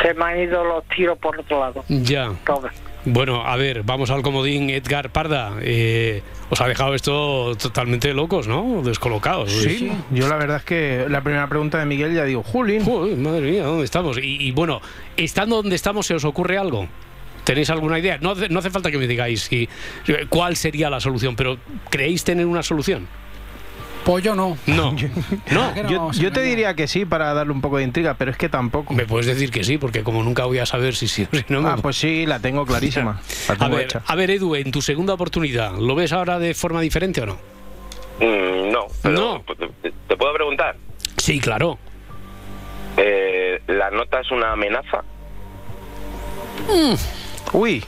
[0.00, 1.84] se me han ido los tiros por otro lado.
[1.88, 2.32] Ya.
[2.46, 2.68] Todo.
[3.04, 5.54] Bueno, a ver, vamos al comodín Edgar Parda.
[5.60, 8.80] Eh, os ha dejado esto totalmente locos, ¿no?
[8.84, 9.50] Descolocados.
[9.50, 12.88] Sí, yo la verdad es que la primera pregunta de Miguel ya digo, Julín.
[12.88, 14.18] Uy, madre mía, ¿dónde estamos?
[14.18, 14.80] Y, y bueno,
[15.16, 16.86] estando donde estamos, ¿se os ocurre algo?
[17.42, 18.18] ¿Tenéis alguna idea?
[18.20, 19.68] No, hace- no hace falta que me digáis si,
[20.28, 21.58] cuál sería la solución, pero
[21.90, 23.08] ¿creéis tener una solución?
[24.04, 24.56] Pues yo no.
[24.66, 24.96] No.
[25.52, 25.74] No.
[25.74, 28.36] ¿Qué no Yo, te diría que sí para darle un poco de intriga, pero es
[28.36, 28.94] que tampoco.
[28.94, 31.44] Me puedes decir que sí, porque como nunca voy a saber si sí o si
[31.48, 31.58] no.
[31.68, 33.20] Ah, me- pues sí, la tengo clarísima.
[33.58, 34.02] La a, ver, hecha.
[34.06, 37.34] a ver, Edu, en tu segunda oportunidad, ¿lo ves ahora de forma diferente o no?
[38.20, 39.44] Mm, no, pero No.
[39.82, 40.76] ¿te, te puedo preguntar?
[41.16, 41.78] Sí, claro.
[42.96, 45.02] Eh, ¿La nota es una amenaza?
[47.52, 47.82] Uy,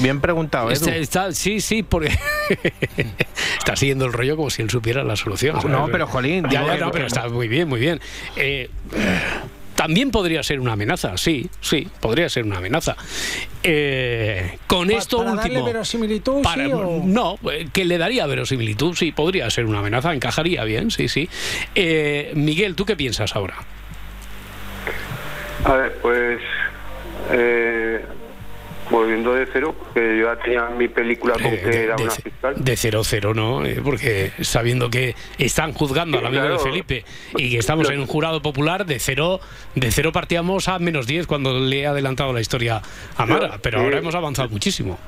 [0.00, 0.74] bien preguntado, Edu.
[0.74, 2.08] Está- está- sí, sí, porque
[3.58, 5.56] está siguiendo el rollo como si él supiera la solución.
[5.56, 5.70] ¿sabes?
[5.76, 8.00] No, pero, jolín, Ya, ya, no, pero está muy bien, muy bien.
[8.36, 8.70] Eh,
[9.74, 12.96] también podría ser una amenaza, sí, sí, podría ser una amenaza.
[13.62, 15.66] Eh, con Pa- esto para darle último.
[15.66, 20.14] verosimilitud, para- sí, o- No, eh, que le daría verosimilitud, sí, podría ser una amenaza,
[20.14, 21.28] encajaría bien, sí, sí.
[21.74, 23.56] Eh, Miguel, ¿tú qué piensas ahora?
[25.64, 26.40] A ver, pues
[27.32, 28.04] eh,
[28.90, 32.02] volviendo de cero, que yo ya tenía mi película con Eh, que de, era de
[32.04, 32.54] una fiscal.
[32.56, 33.64] de 0-0, ¿no?
[33.64, 36.58] Eh, porque sabiendo que están juzgando al amigo de.
[36.58, 37.04] Felipe
[37.36, 39.40] y que estamos en un jurado popular, de cero,
[39.74, 42.80] de cero partíamos a menos 10 cuando le he adelantado la historia
[43.16, 43.84] a Mara, pero sí.
[43.84, 44.98] ahora hemos avanzado muchísimo.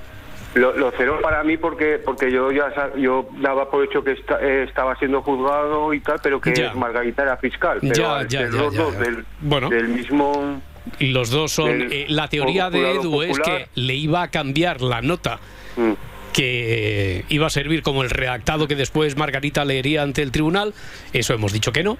[0.55, 4.41] Lo, lo cero para mí porque porque yo ya yo daba por hecho que esta-
[4.41, 6.73] eh, estaba siendo juzgado y tal, pero que Ya.
[6.75, 7.79] Margarita era fiscal.
[7.83, 8.99] Pero Ya, al ya, ya, los ya, dos ya.
[9.01, 9.69] Del, Bueno.
[9.69, 10.61] del mismo...
[10.99, 11.89] Y los dos son.
[11.93, 15.39] Eh, la teoría de Edu es que le iba a cambiar la nota
[15.77, 15.93] Mm.
[16.33, 20.75] que iba a servir como el redactado que después Margarita leería ante el tribunal.
[21.13, 21.99] Eso hemos dicho que no.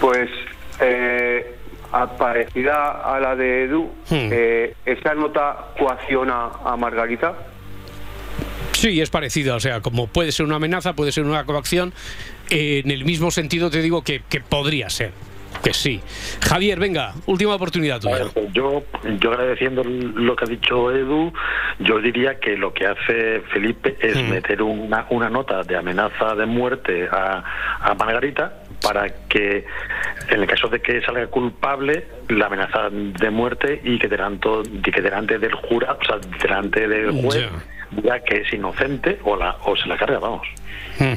[0.00, 0.28] Pues
[0.80, 1.54] eh,
[2.18, 4.28] parecida a la de Edu, Hmm.
[4.30, 7.34] eh, esa nota coacciona a Margarita.
[8.72, 9.54] Sí, es parecida.
[9.54, 11.92] O sea, como puede ser una amenaza, puede ser una coacción.
[12.50, 15.10] eh, en el mismo sentido te digo que, que podría ser.
[15.62, 16.00] Que sí.
[16.40, 18.26] Javier, venga, última oportunidad tuya.
[18.32, 18.82] pues yo,
[19.20, 21.32] yo agradeciendo lo que ha dicho Edu,
[21.80, 24.30] yo diría que lo que hace Felipe es Mm.
[24.30, 27.42] meter una, una nota de amenaza de muerte a,
[27.80, 29.64] a Margarita para que,
[30.28, 34.48] en el caso de que salga culpable, la amenaza de muerte y que delante,
[34.82, 37.48] que delante del jurado, o sea, delante del juez,
[37.90, 40.46] diga que es inocente o, la, o se la carga, vamos.
[40.98, 41.14] Mm.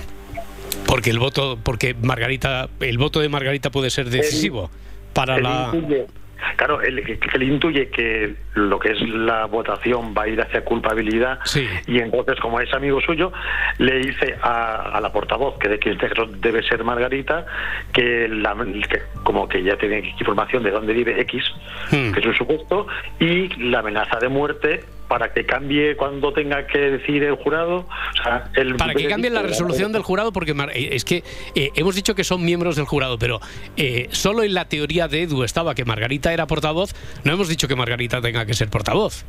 [0.89, 4.69] Porque el voto, porque Margarita, el voto de Margarita puede ser decisivo
[5.13, 5.69] para la.
[5.71, 6.07] intuye-
[6.55, 7.03] claro, él,
[7.43, 11.67] intuye que lo que es la votación va a ir hacia culpabilidad Sí.
[11.85, 13.31] y entonces como es amigo suyo
[13.77, 17.45] le dice a, a la portavoz que de que caso debe ser Margarita
[17.93, 18.55] que, la-
[18.89, 21.43] que como que ya tiene información de dónde vive X
[21.91, 22.11] Hmm.
[22.13, 22.87] que es un supuesto
[23.19, 28.23] y la amenaza de muerte para que cambie cuando tenga que decir el jurado o
[28.23, 31.23] sea, el Para que cambie la resolución del jurado, porque Mar- eh, es que
[31.55, 33.41] eh, hemos dicho que son miembros del jurado, pero
[33.75, 36.93] eh, solo en la teoría de Edu estaba que Margarita era portavoz,
[37.25, 39.25] no hemos dicho que Margarita tenga que ser portavoz.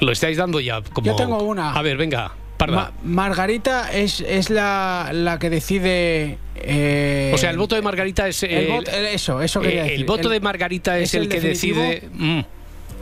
[0.00, 1.06] Lo estáis dando ya como.
[1.06, 1.72] Yo tengo una.
[1.72, 2.32] A ver, venga.
[2.68, 6.38] Ma- Margarita es, es la, la que decide.
[6.56, 8.42] eh, o sea, el voto de Margarita es.
[8.42, 10.06] el eh, el- eso, eso quería el decir.
[10.06, 12.02] voto El- de Margarita es, es el, el que decide.
[12.12, 12.40] mm,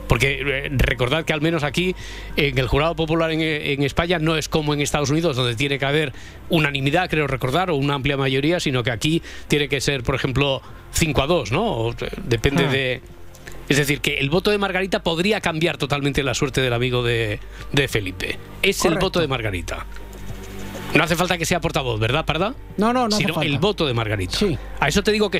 [0.07, 1.95] porque eh, recordad que al menos aquí,
[2.35, 5.79] en el jurado popular en, en España, no es como en Estados Unidos, donde tiene
[5.79, 6.13] que haber
[6.49, 10.61] unanimidad, creo recordar, o una amplia mayoría, sino que aquí tiene que ser, por ejemplo,
[10.91, 11.63] 5 a 2, ¿no?
[11.65, 12.71] O, eh, depende Ah.
[12.71, 13.01] de.
[13.69, 17.39] Es decir, que el voto de Margarita podría cambiar totalmente la suerte del amigo de,
[17.71, 18.37] de Felipe.
[18.61, 19.85] Es el voto de Margarita.
[20.93, 22.53] No hace falta que sea portavoz, ¿verdad, Parda?
[22.77, 23.15] No, no, no.
[23.15, 24.37] Sino el voto de Margarita.
[24.37, 24.57] Sí.
[24.79, 25.39] A eso te digo que...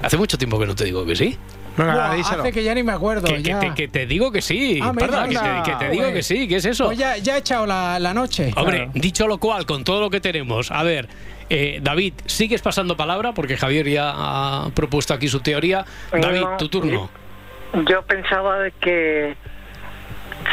[0.00, 1.36] Hace mucho tiempo que no te digo que sí.
[1.76, 3.26] Venga, hace que ya ni me acuerdo.
[3.26, 4.78] Que, te, digo que sí.
[4.82, 5.28] Ah, Parda,
[5.62, 6.46] que, te, digo que sí.
[6.46, 6.86] ¿Qué es eso?
[6.86, 8.52] Pues ya, ya he echado la, noche.
[8.56, 11.08] Hombre, dicho lo cual, con todo lo que tenemos, a ver,
[11.50, 15.84] eh, David, sigues pasando palabra porque Javier ya ha propuesto aquí su teoría.
[16.12, 17.10] David, tu turno.
[17.88, 19.36] Yo pensaba de que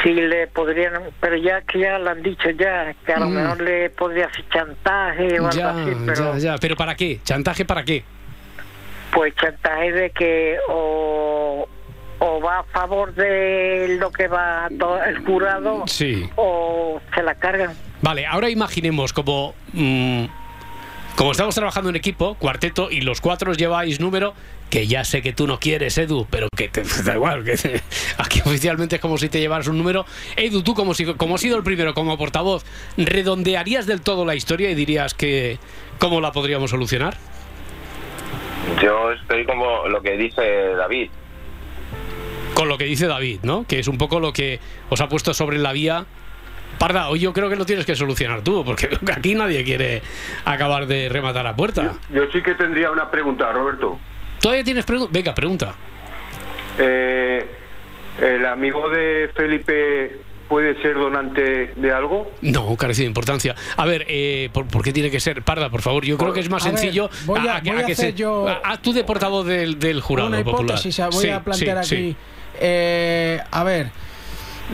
[0.01, 3.34] si le podrían, pero ya que ya lo han dicho ya, que a lo mm.
[3.34, 5.91] mejor le podría hacer chantaje o algo así.
[6.05, 7.19] Pero, ya, ya, pero ¿para qué?
[7.23, 8.03] ¿Chantaje para qué?
[9.12, 11.67] Pues chantaje de que o,
[12.19, 16.30] o va a favor de lo que va todo el jurado sí.
[16.36, 17.76] o se la cargan.
[18.02, 19.54] Vale, ahora imaginemos como...
[19.74, 20.26] Mm,
[21.15, 24.34] como estamos trabajando en equipo, cuarteto, y los cuatro lleváis número,
[24.69, 27.82] que ya sé que tú no quieres, Edu, pero que te da igual, que
[28.17, 30.06] aquí oficialmente es como si te llevaras un número.
[30.38, 32.65] Edu, tú como, si, como has sido el primero, como portavoz,
[32.97, 35.60] ¿redondearías del todo la historia y dirías que
[36.00, 37.17] cómo la podríamos solucionar?
[38.82, 41.10] Yo estoy como lo que dice David.
[42.54, 43.65] Con lo que dice David, ¿no?
[43.67, 46.06] Que es un poco lo que os ha puesto sobre la vía
[46.82, 50.02] Parda, hoy yo creo que lo tienes que solucionar tú, porque aquí nadie quiere
[50.45, 51.93] acabar de rematar a puerta.
[52.10, 54.00] Yo, sí que tendría una pregunta, Roberto.
[54.39, 55.12] ¿Todavía tienes pregunta?
[55.13, 55.76] Venga, pregunta.
[56.80, 57.45] Eh,
[58.19, 62.29] ¿El amigo de Felipe puede ser donante de algo?
[62.41, 63.55] No, carece de importancia.
[63.77, 65.43] A ver, eh, ¿por, qué tiene que ser?
[65.43, 66.03] Parda, por favor.
[66.03, 67.09] Yo creo que es más sencillo.
[67.25, 68.49] voy a, que se, yo.
[68.49, 72.17] A, tú de portavoz del, jurado una hipótesis, Voy a plantear aquí.
[72.59, 73.91] Eh, a ver.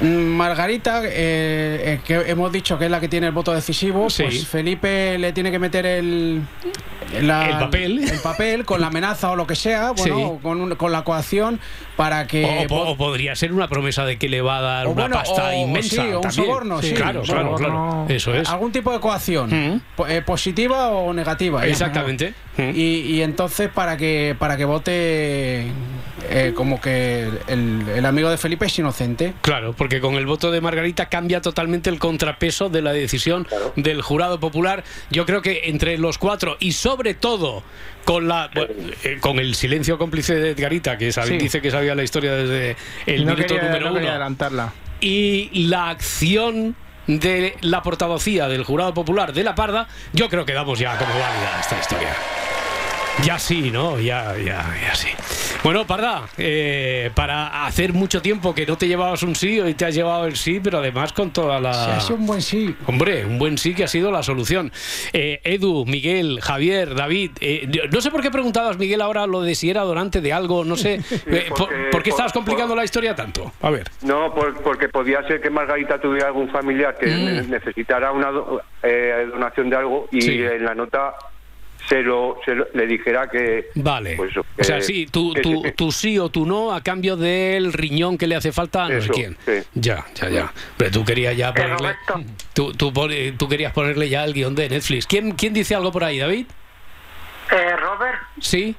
[0.01, 4.47] Margarita, eh, eh, que hemos dicho que es la que tiene el voto decisivo, pues
[4.47, 6.41] Felipe le tiene que meter el,
[7.13, 7.99] el papel.
[8.11, 11.59] el papel con la amenaza o lo que sea, bueno, con, con, la coacción
[11.95, 15.55] para que o, podría ser una promesa de que le va a dar una pasta
[15.55, 18.49] inmensa, sí, un soborno, sí, claro, claro, claro, eso es.
[18.49, 19.81] Algún tipo de coacción, mm.
[20.07, 22.69] eh, positiva o negativa, exactamente, mm.
[22.73, 25.71] y, y entonces para que para que vote
[26.29, 29.33] eh, como que el, amigo de Felipe es inocente.
[29.41, 34.01] Claro, porque con el voto de Margarita cambia totalmente el contrapeso de la decisión del
[34.01, 34.83] jurado popular.
[35.09, 37.63] Yo creo que entre los cuatro y sobre todo
[38.05, 42.33] con la eh, con el silencio cómplice de Edgarita, que dice que sabía la historia
[42.33, 44.09] desde el minuto número uno.
[44.09, 44.73] Adelantarla.
[45.01, 46.75] Y la acción
[47.07, 51.11] de la portavocía del jurado popular de la Parda, yo creo que damos ya como
[51.11, 52.15] válida esta historia.
[53.23, 53.99] Ya sí, ¿no?
[53.99, 55.09] Ya, ya, ya sí.
[55.63, 59.85] Bueno, Parda, eh, para hacer mucho tiempo que no te llevabas un sí, hoy te
[59.85, 61.73] has llevado el sí, pero además con toda la...
[61.73, 62.75] Sí, ha sido un buen sí.
[62.85, 64.71] Hombre, un buen sí que ha sido la solución.
[65.13, 69.55] Eh, Edu, Miguel, Javier, David, eh, no sé por qué preguntabas, Miguel, ahora lo de
[69.55, 71.01] si era donante de algo, no sé.
[71.91, 73.51] por, qué estabas complicando la historia tanto?
[73.61, 73.89] A ver.
[74.03, 77.49] No, porque podía ser que Margarita tuviera algún familiar que mm.
[77.49, 81.15] necesitara una donación de algo y en la nota
[81.87, 82.39] se lo,
[82.73, 83.69] le dijera que...
[83.75, 84.15] Vale.
[84.15, 85.33] Pues, o sea, sí, tú,
[85.75, 89.01] tú, sí o tú no a cambio del riñón que le hace falta a no
[89.01, 89.37] sé quién.
[89.73, 90.53] Ya, ya, ya.
[90.77, 91.95] Pero tú querías ya ponerle...
[92.53, 92.91] Tú, tú,
[93.37, 95.05] tú, querías ponerle ya el guion de Netflix.
[95.05, 96.47] ¿Quién, quién dice algo por ahí, David?
[97.51, 98.17] Eh, Robert.
[98.41, 98.75] Sí.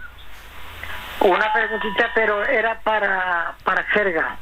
[1.21, 4.37] Una preguntita, pero era para, para Serga.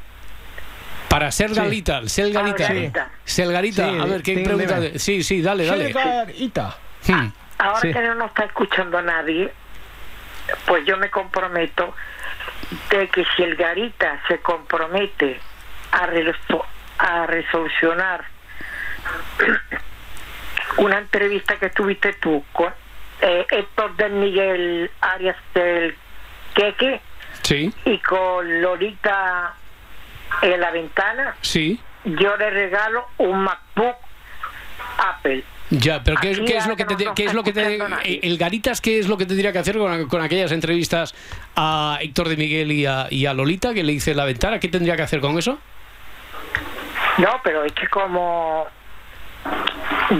[1.07, 2.09] Para Sergalita, sí.
[2.09, 3.09] Selgarita.
[3.23, 3.87] Selgarita.
[3.87, 4.79] a ver, ¿qué pregunta?
[4.95, 5.93] Sí, sí, dale, dale.
[5.93, 6.77] Sergarita.
[7.07, 7.27] Hmm.
[7.57, 9.51] Ahora que no nos está escuchando a nadie,
[10.65, 11.95] pues yo me comprometo
[12.89, 15.39] de que si el Garita se compromete
[15.91, 16.07] a,
[16.99, 18.25] a resolucionar
[20.77, 22.73] una entrevista que tuviste tú con
[23.21, 25.97] eh, Héctor del Miguel Arias del
[26.53, 27.01] Queque
[27.41, 27.73] sí.
[27.85, 29.55] y con Lolita
[30.41, 31.79] en la ventana, sí.
[32.03, 33.95] yo le regalo un MacBook
[34.97, 37.79] Apple ya, pero ¿qué, es lo que te, qué es lo que te,
[38.25, 41.13] el Garitas qué es lo que tendría que hacer con, aquellas entrevistas
[41.55, 44.59] a Héctor de Miguel y a, y a, Lolita que le hice la ventana?
[44.59, 45.59] ¿Qué tendría que hacer con eso?
[47.17, 48.67] No, pero es que como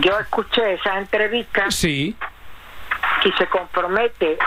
[0.02, 2.16] yo escuché esa entrevista sí.
[3.24, 4.38] y se compromete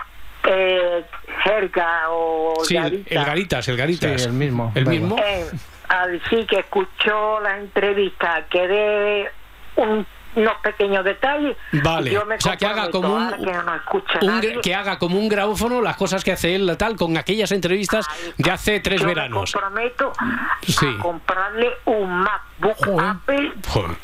[0.45, 1.05] eh,
[1.45, 5.17] Jerga o sí, el Garitas, el Garitas, el mismo, el mismo.
[5.19, 5.47] Eh,
[5.89, 9.31] al decir que escuchó la entrevista que de
[9.77, 11.57] un unos pequeños detalles.
[11.73, 16.33] Vale, o sea, que haga como un, que, haga como un grabófono las cosas que
[16.33, 19.55] hace él tal con aquellas entrevistas de hace tres veranos.
[19.55, 23.53] Me comprometo a comprarle un MacBook Apple.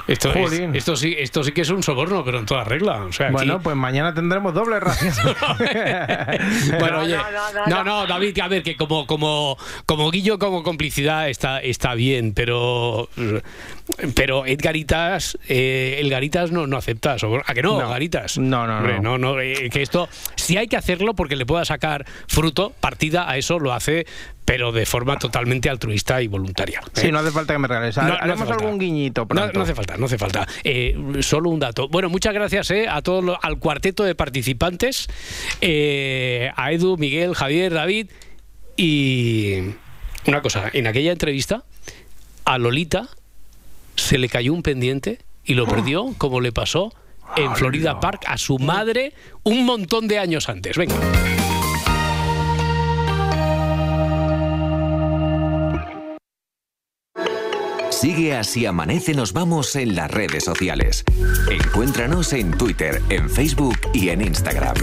[0.07, 0.33] Esto,
[0.73, 3.05] esto, sí, esto sí que es un soborno, pero en toda regla.
[3.05, 5.15] O sea, bueno, pues mañana tendremos doble ración.
[6.79, 7.19] bueno, oye,
[7.67, 12.33] no, no, David, a ver, que como, como, como Guillo, como complicidad está, está bien,
[12.35, 13.09] pero
[14.15, 18.39] pero Edgaritas, eh, el Garitas no, no acepta ¿A que no, Garitas?
[18.39, 19.19] No, no, no.
[19.19, 23.37] no, eh, que esto, si hay que hacerlo porque le pueda sacar fruto, partida a
[23.37, 24.07] eso lo hace
[24.47, 26.81] pero de forma totalmente altruista y voluntaria.
[26.95, 27.99] Sí, no hace falta que me regales.
[27.99, 30.47] Haremos algún guiñito No, hace falta, no hace falta.
[30.63, 31.89] Eh, solo un dato.
[31.89, 35.09] Bueno, muchas gracias a todos al cuarteto de participantes,
[35.61, 38.09] a Edu, Miguel, Javier, David
[38.77, 39.75] y
[40.27, 40.71] una cosa.
[40.73, 41.65] En aquella entrevista
[42.45, 43.09] a Lolita
[43.97, 46.93] se le cayó un pendiente y lo perdió, como le pasó
[47.37, 50.77] en Florida Park a su madre un montón de años antes.
[50.77, 50.95] Venga.
[57.91, 61.03] Sigue así amanece, nos vamos en las redes sociales.
[61.51, 64.77] Encuéntranos en Twitter, en Facebook y en Instagram.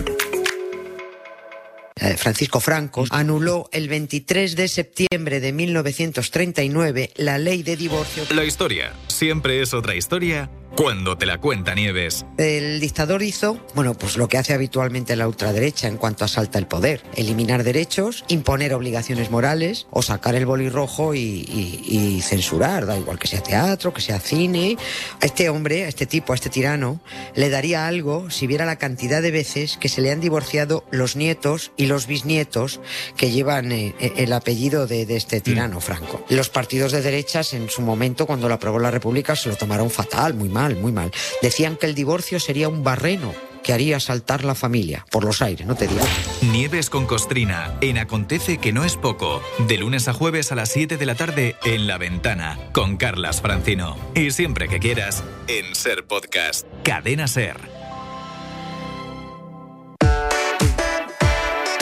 [1.96, 8.24] Eh, Francisco Franco, anuló el 23 de septiembre de 1939 la ley de divorcio.
[8.34, 12.26] La historia siempre es otra historia cuando te la cuenta Nieves.
[12.38, 16.66] El dictador hizo, bueno, pues lo que hace habitualmente la ultraderecha en cuanto asalta el
[16.66, 17.04] poder.
[17.16, 23.28] Eliminar derechos, imponer obligaciones morales o sacar el boli rojo y, censurar, da igual que
[23.28, 24.78] sea teatro, que sea cine.
[25.22, 27.02] A este hombre, a este tipo, a este tirano,
[27.36, 31.16] le daría algo si viera la cantidad de veces que se le han divorciado los
[31.16, 32.80] nietos y los bisnietos
[33.16, 35.44] que llevan eh, eh, el apellido de, este mm.
[35.44, 36.26] tirano, Franco.
[36.30, 39.90] Los partidos de derechas en su momento, cuando lo aprobó la República, se lo tomaron
[39.92, 41.12] fatal, muy mal muy mal.
[41.42, 45.66] Decían que el divorcio sería un barreno que haría saltar la familia por los aires,
[45.66, 46.02] no te digo.
[46.42, 50.70] Nieves con Costrina, en Acontece que no es poco, de lunes a jueves a las
[50.70, 53.98] 7 de la tarde en La Ventana, con Carlas Francino.
[54.16, 57.58] Y siempre que quieras, en Ser Podcast, Cadena Ser.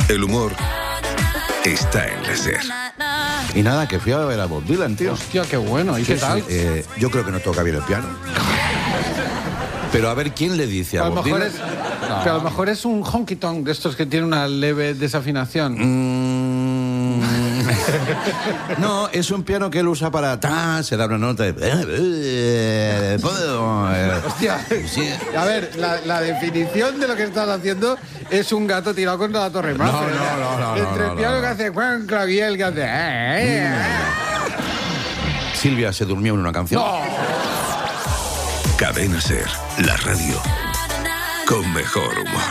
[0.08, 0.54] El humor
[1.66, 2.60] está en la Ser.
[3.54, 5.14] Y nada, que fui a ver a Bob Dylan, tío.
[5.14, 5.98] Hostia, qué bueno.
[6.00, 6.44] ¿Y qué tal?
[6.50, 8.08] Eh, yo creo que no toca bien el piano.
[9.92, 11.54] Pero a ver quién le dice a, a es,
[12.24, 15.76] Pero a lo mejor es un honky tonk de estos que tiene una leve desafinación.
[15.78, 16.21] Mm.
[18.78, 20.40] No, es un piano que él usa para
[20.84, 21.50] se da una nota de.
[21.52, 24.66] Eh, eh, Hostia.
[25.38, 27.98] A ver, la, definición de lo que estás haciendo
[28.30, 29.92] es un gato tirado contra la torre más.
[29.92, 32.82] No, no, no, Entre el piano que hace Juan Claviel que hace.
[32.84, 33.72] Eh,
[35.54, 36.82] Silvia se durmió en una canción.
[38.78, 39.46] Cadena Ser,
[39.86, 40.42] la radio
[41.46, 42.42] con mejor humor.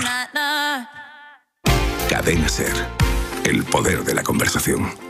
[2.08, 2.74] Cadena Ser,
[3.44, 5.09] el poder de la conversación.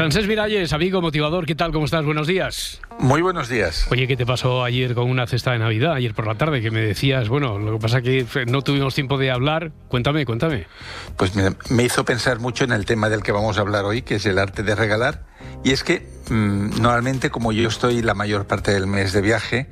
[0.00, 1.72] Francés Miralles, amigo motivador, ¿qué tal?
[1.72, 2.06] ¿Cómo estás?
[2.06, 2.80] Buenos días.
[3.00, 3.86] Muy buenos días.
[3.90, 6.70] Oye, ¿qué te pasó ayer con una cesta de Navidad, ayer por la tarde, que
[6.70, 9.72] me decías, bueno, lo que pasa es que no tuvimos tiempo de hablar.
[9.88, 10.66] Cuéntame, cuéntame.
[11.18, 14.14] Pues me hizo pensar mucho en el tema del que vamos a hablar hoy, que
[14.14, 15.26] es el arte de regalar.
[15.62, 19.66] Y es que mm, normalmente como yo estoy la mayor parte del mes de viaje,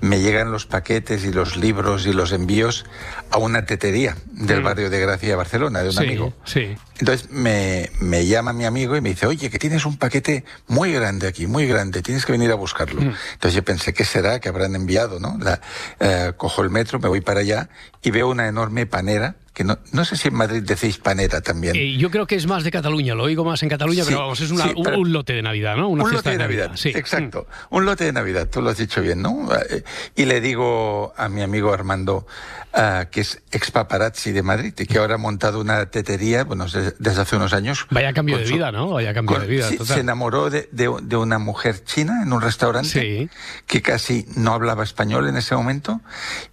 [0.00, 2.84] me llegan los paquetes y los libros y los envíos
[3.30, 6.32] a una tetería del barrio de Gracia, Barcelona, de un amigo.
[6.44, 6.76] Sí.
[6.98, 11.26] Entonces me, llama mi amigo y me dice, oye, que tienes un paquete muy grande
[11.26, 13.00] aquí, muy grande, tienes que venir a buscarlo.
[13.00, 13.14] Mm.
[13.32, 15.18] Entonces yo pensé, ¿qué será que habrán enviado?
[15.18, 15.36] ¿no?
[15.40, 15.60] La,
[15.98, 17.68] eh, cojo el metro, me voy para allá
[18.02, 21.76] y veo una enorme panera que no, no sé si en Madrid decís panera también.
[21.76, 24.40] Eh, yo creo que es más de Cataluña, lo oigo más en Cataluña, pero vamos,
[24.40, 25.88] es un, lote de Navidad, ¿no?
[25.88, 26.88] Una un lote de Navidad, sí.
[26.90, 27.46] exacto.
[27.70, 27.74] Mm.
[27.76, 29.48] Un lote de Navidad, tú lo has dicho bien, ¿no?
[29.54, 29.84] Eh,
[30.16, 32.26] y le digo a mi amigo Armando,
[32.74, 36.66] uh, que es ex paparazzi de Madrid y que ahora ha montado una tetería, bueno,
[36.98, 37.86] desde hace unos años.
[37.90, 38.90] Vaya cambio de vida, ¿no?
[38.90, 39.68] Vaya cambio de vida.
[39.84, 43.28] Se enamoró de, de, una mujer china en un restaurante
[43.66, 46.00] que casi no hablaba español en ese momento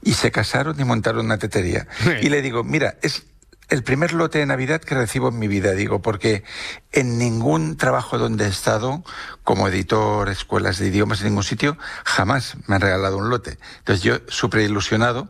[0.04, 1.88] y se casaron y montaron una tetería.
[2.22, 3.24] Y le digo, mira, es
[3.70, 6.44] el primer lote de Navidad que recibo en mi vida, digo, porque
[6.92, 9.04] en ningún trabajo donde he estado,
[9.44, 13.60] como editor, escuelas de idiomas, en ningún sitio, jamás me han regalado un lote.
[13.80, 15.30] Entonces yo, súper ilusionado,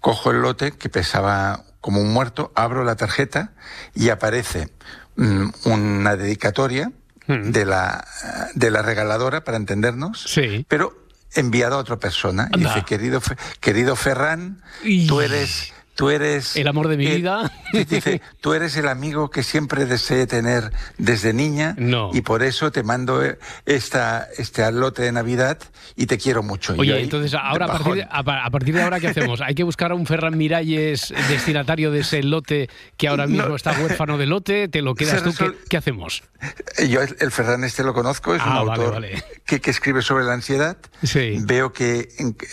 [0.00, 3.52] cojo el lote que pesaba como un muerto, abro la tarjeta
[3.94, 4.68] y aparece
[5.16, 6.92] mm, una dedicatoria
[7.26, 7.50] mm.
[7.50, 8.06] de, la,
[8.54, 10.66] de la regaladora, para entendernos, sí.
[10.68, 10.94] pero
[11.34, 12.50] enviado a otra persona.
[12.54, 13.22] Y dice, querido,
[13.60, 14.62] querido Ferran,
[15.08, 16.56] tú eres tú eres...
[16.56, 17.52] El amor de mi vida.
[17.72, 22.10] Dice, tú eres el amigo que siempre deseé tener desde niña no.
[22.14, 23.22] y por eso te mando
[23.66, 25.58] esta, este lote de Navidad
[25.96, 26.74] y te quiero mucho.
[26.78, 29.42] Oye, entonces ahora a partir, de, a, partir, de, ahora, ¿qué hacemos?
[29.42, 33.72] ¿Hay que buscar a un Ferran Miralles destinatario de ese lote que ahora mismo está
[33.72, 34.68] huérfano de lote?
[34.68, 35.34] ¿Te lo quedas tú?
[35.68, 36.22] ¿Qué, hacemos?
[36.88, 39.04] Yo el, Ferran este lo conozco, es un ah, autor
[39.44, 40.78] Que, que, escribe sobre la ansiedad.
[41.02, 41.36] Sí.
[41.42, 42.08] Veo que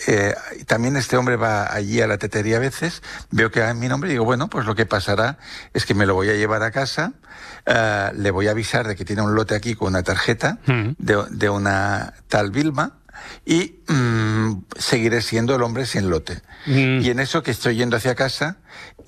[0.06, 0.34] eh,
[0.66, 3.02] también este hombre va allí a la tetería a veces
[3.38, 5.38] veo que en mi nombre y digo, bueno, pues lo que pasará
[5.72, 7.12] es que me lo voy a llevar a casa,
[7.66, 10.90] uh, le voy a avisar de que tiene un lote aquí con una tarjeta mm.
[10.98, 12.98] de, de, una tal Vilma
[13.46, 16.42] y mmm, seguiré siendo el hombre sin lote.
[16.66, 17.00] Mm.
[17.00, 18.58] Y en eso que estoy yendo hacia casa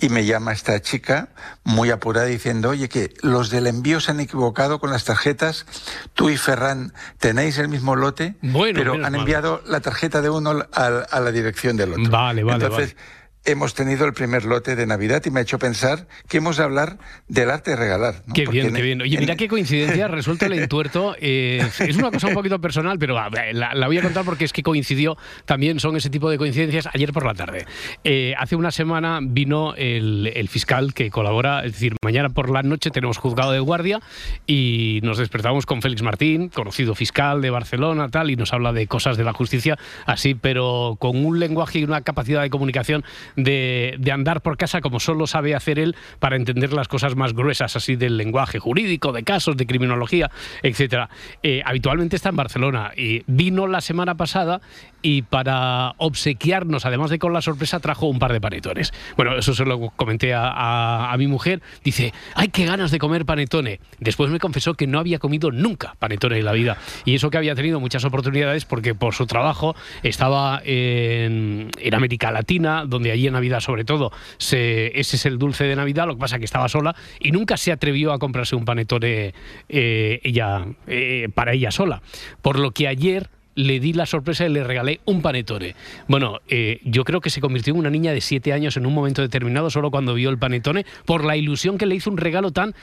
[0.00, 1.30] y me llama esta chica
[1.64, 5.66] muy apurada diciendo, oye, que los del envío se han equivocado con las tarjetas,
[6.14, 10.64] tú y Ferran tenéis el mismo lote, bueno, pero han enviado la tarjeta de uno
[10.72, 12.10] a, a, la dirección del otro.
[12.10, 12.64] Vale, vale.
[12.64, 16.38] Entonces, vale hemos tenido el primer lote de Navidad y me ha hecho pensar que
[16.38, 18.22] hemos de hablar del arte de regalar.
[18.34, 19.00] Qué bien, qué bien.
[19.00, 21.16] Oye, mira qué coincidencia, resuelto el entuerto.
[21.18, 24.62] Eh, es una cosa un poquito personal, pero la, voy a contar porque es que
[24.62, 25.16] coincidió,
[25.46, 27.66] también son ese tipo de coincidencias, ayer por la tarde.
[28.04, 32.62] Eh, hace una semana vino el, el, fiscal que colabora, es decir, mañana por la
[32.62, 34.00] noche tenemos juzgado de guardia
[34.46, 38.86] y nos despertamos con Félix Martín, conocido fiscal de Barcelona, tal, y nos habla de
[38.86, 43.04] cosas de la justicia, así, pero con un lenguaje y una capacidad de comunicación
[43.36, 47.76] de, andar por casa como solo sabe hacer él para entender las cosas más gruesas
[47.76, 50.30] así del lenguaje jurídico, de casos, de criminología,
[50.62, 51.08] etcétera.
[51.42, 54.60] Eh, habitualmente está en Barcelona y vino la semana pasada
[55.02, 58.92] y para obsequiarnos, además de con la sorpresa, trajo un par de panetones.
[59.16, 61.62] Bueno, eso se lo comenté a, a, mi mujer.
[61.84, 63.80] Dice, ¡ay, qué ganas de comer panetone!
[63.98, 66.76] Después me confesó que no había comido nunca panetone en la vida.
[67.04, 72.30] Y eso que había tenido muchas oportunidades porque por su trabajo estaba en, en América
[72.30, 76.14] Latina, donde allí en Navidad sobre todo se, ese es el dulce de Navidad, lo
[76.14, 79.34] que pasa que estaba sola y nunca se atrevió a comprarse un panetone
[79.68, 82.02] eh, ella, eh, para ella sola.
[82.42, 85.74] Por lo que ayer le di la sorpresa y le regalé un panetone.
[86.08, 88.94] Bueno, eh, yo creo que se convirtió en una niña de siete años en un
[88.94, 92.52] momento determinado solo cuando vio el panetone por la ilusión que le hizo un regalo
[92.52, 92.74] tan,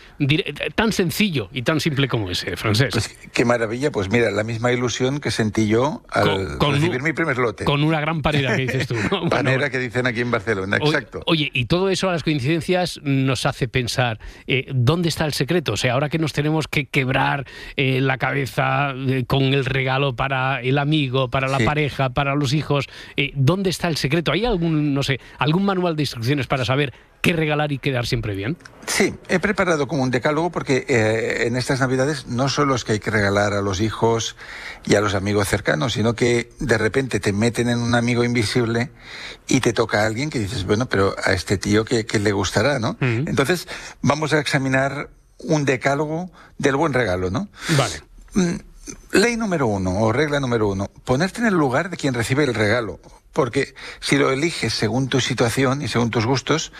[0.75, 2.89] tan sencillo y tan simple como ese, francés.
[2.91, 7.37] Pues qué maravilla, pues mira, la misma ilusión que sentí yo al recibir mi primer
[7.37, 7.65] lote.
[7.65, 8.95] Con una gran panera que dices tú.
[9.29, 11.21] panera que dicen aquí en Barcelona, exacto.
[11.25, 15.73] Oye, y todo eso a las coincidencias nos hace pensar, eh, ¿dónde está el secreto?
[15.73, 17.45] O sea, ahora que nos tenemos que quebrar
[17.75, 18.93] eh, la cabeza
[19.27, 22.87] con el regalo para el amigo, para la pareja, para los hijos.
[23.15, 24.31] Eh, ¿Dónde está el secreto?
[24.31, 28.35] ¿Hay algún, no sé, algún manual de instrucciones para saber qué regalar y quedar siempre
[28.35, 28.57] bien?
[28.85, 32.93] Sí, he preparado como un decálogo porque eh, en estas Navidades no solo es que
[32.93, 34.35] hay que regalar a los hijos
[34.85, 38.91] y a los amigos cercanos, sino que de repente te meten en un amigo invisible
[39.47, 42.79] y te toca a alguien que dices, bueno, pero a este tío que, le gustará,
[42.79, 42.97] ¿no?
[42.99, 43.67] Entonces,
[44.01, 47.47] vamos a examinar un decálogo del buen regalo, ¿no?
[47.77, 48.01] Vale.
[48.33, 48.59] Mm,
[49.11, 52.53] Ley número uno, o regla número uno, ponerte en el lugar de quien recibe el
[52.53, 52.99] regalo.
[53.33, 56.71] Porque si lo eliges según tu situación y según tus gustos,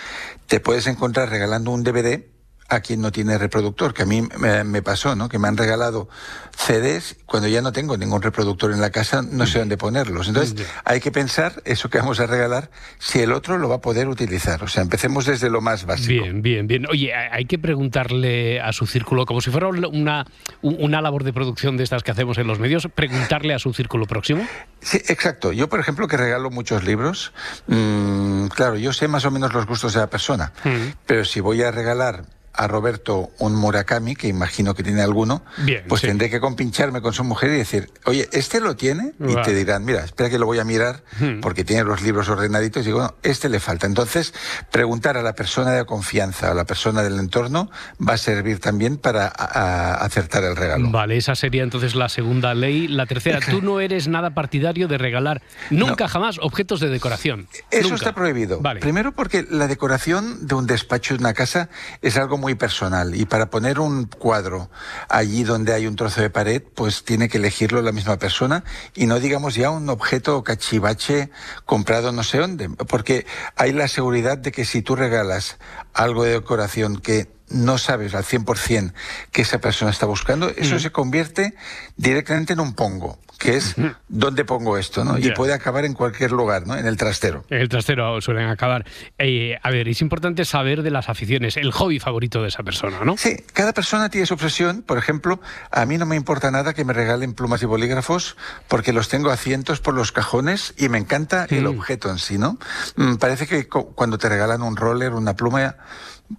[0.48, 2.24] te puedes encontrar regalando un DVD
[2.70, 5.30] a quien no tiene reproductor, que a mí me, pasó, ¿no?
[5.30, 6.10] Que me han regalado
[6.56, 10.28] CDs cuando ya no tengo ningún reproductor en la casa, no sé dónde ponerlos.
[10.28, 13.82] Entonces, hay que pensar eso que vamos a regalar, si el otro lo va a
[13.82, 14.64] poder utilizar.
[14.64, 16.24] O sea, empecemos desde lo más básico.
[16.24, 16.86] Bien, bien, bien.
[16.90, 20.26] Oye, hay que preguntarle a su círculo, como si fuera una,
[20.62, 24.06] una labor de producción de estas que hacemos en los medios, preguntarle a su círculo
[24.06, 24.46] próximo.
[24.82, 25.54] Sí, exacto.
[25.54, 27.32] Yo, por ejemplo, que regalo muchos libros,
[27.68, 30.98] mmm, claro, yo sé más o menos los gustos de la persona, mm.
[31.06, 32.26] pero si voy a regalar
[32.58, 35.44] a Roberto un Murakami, que imagino que tiene alguno,
[35.88, 39.14] pues tendré que compincharme con su mujer y decir, oye, ¿este lo tiene?
[39.20, 41.40] Y te dirán, mira, espera que lo voy a mirar hmm.
[41.42, 42.84] porque tiene los libros ordenaditos.
[42.84, 43.86] Y digo, no, este le falta.
[43.86, 44.34] Entonces,
[44.72, 47.70] preguntar a la persona de confianza, a la persona del entorno,
[48.06, 50.90] va a servir también para acertar el regalo.
[50.90, 52.88] Vale, esa sería entonces la segunda ley.
[52.88, 57.48] La tercera, tú no eres nada partidario de regalar nunca jamás objetos de decoración.
[57.72, 58.62] Eso está prohibido.
[58.62, 58.80] Vale.
[58.80, 61.70] Primero porque la decoración de un despacho de una casa
[62.02, 63.14] es algo muy muy personal.
[63.14, 64.70] Y para poner un cuadro
[65.10, 68.64] allí donde hay un trozo de pared, pues tiene que elegirlo la misma persona
[68.96, 71.30] y no digamos ya un objeto cachivache
[71.66, 73.26] comprado no sé dónde, porque
[73.58, 75.58] hay la seguridad de que si tú regalas
[75.94, 78.94] algo de decoración que no sabes al 100%
[79.32, 81.54] que esa persona está buscando, eso se convierte
[81.96, 83.76] directamente en un pongo que es
[84.08, 85.18] dónde pongo esto, ¿no?
[85.18, 86.76] Y puede acabar en cualquier lugar, ¿no?
[86.76, 87.46] En el trastero.
[87.50, 88.86] En el trastero suelen acabar.
[89.18, 93.00] Eh, a ver, es importante saber de las aficiones, el hobby favorito de esa persona,
[93.06, 93.16] ¿no?
[93.18, 94.82] Sí, cada persona tiene su obsesión.
[94.82, 95.40] Por ejemplo,
[95.72, 98.38] a mí no me importa nada que me regalen plumas y bolígrafos
[98.68, 101.68] porque los tengo a cientos por los cajones y me encanta el mm.
[101.68, 102.58] objeto en sí, ¿no?
[102.96, 105.76] Mm, parece que cuando te regalan un roller, una pluma,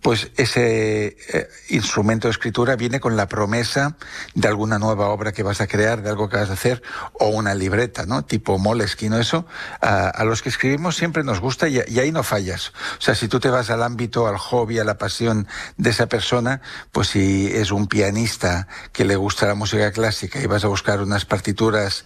[0.03, 3.97] pues ese eh, instrumento de escritura viene con la promesa
[4.34, 6.82] de alguna nueva obra que vas a crear, de algo que vas a hacer,
[7.14, 8.24] o una libreta, ¿no?
[8.24, 9.47] Tipo Moleskine o eso.
[9.80, 12.72] A, los que escribimos siempre nos gusta y, ahí no fallas.
[12.99, 16.07] O sea, si tú te vas al ámbito, al hobby, a la pasión de esa
[16.07, 16.61] persona,
[16.93, 21.01] pues si es un pianista que le gusta la música clásica y vas a buscar
[21.01, 22.05] unas partituras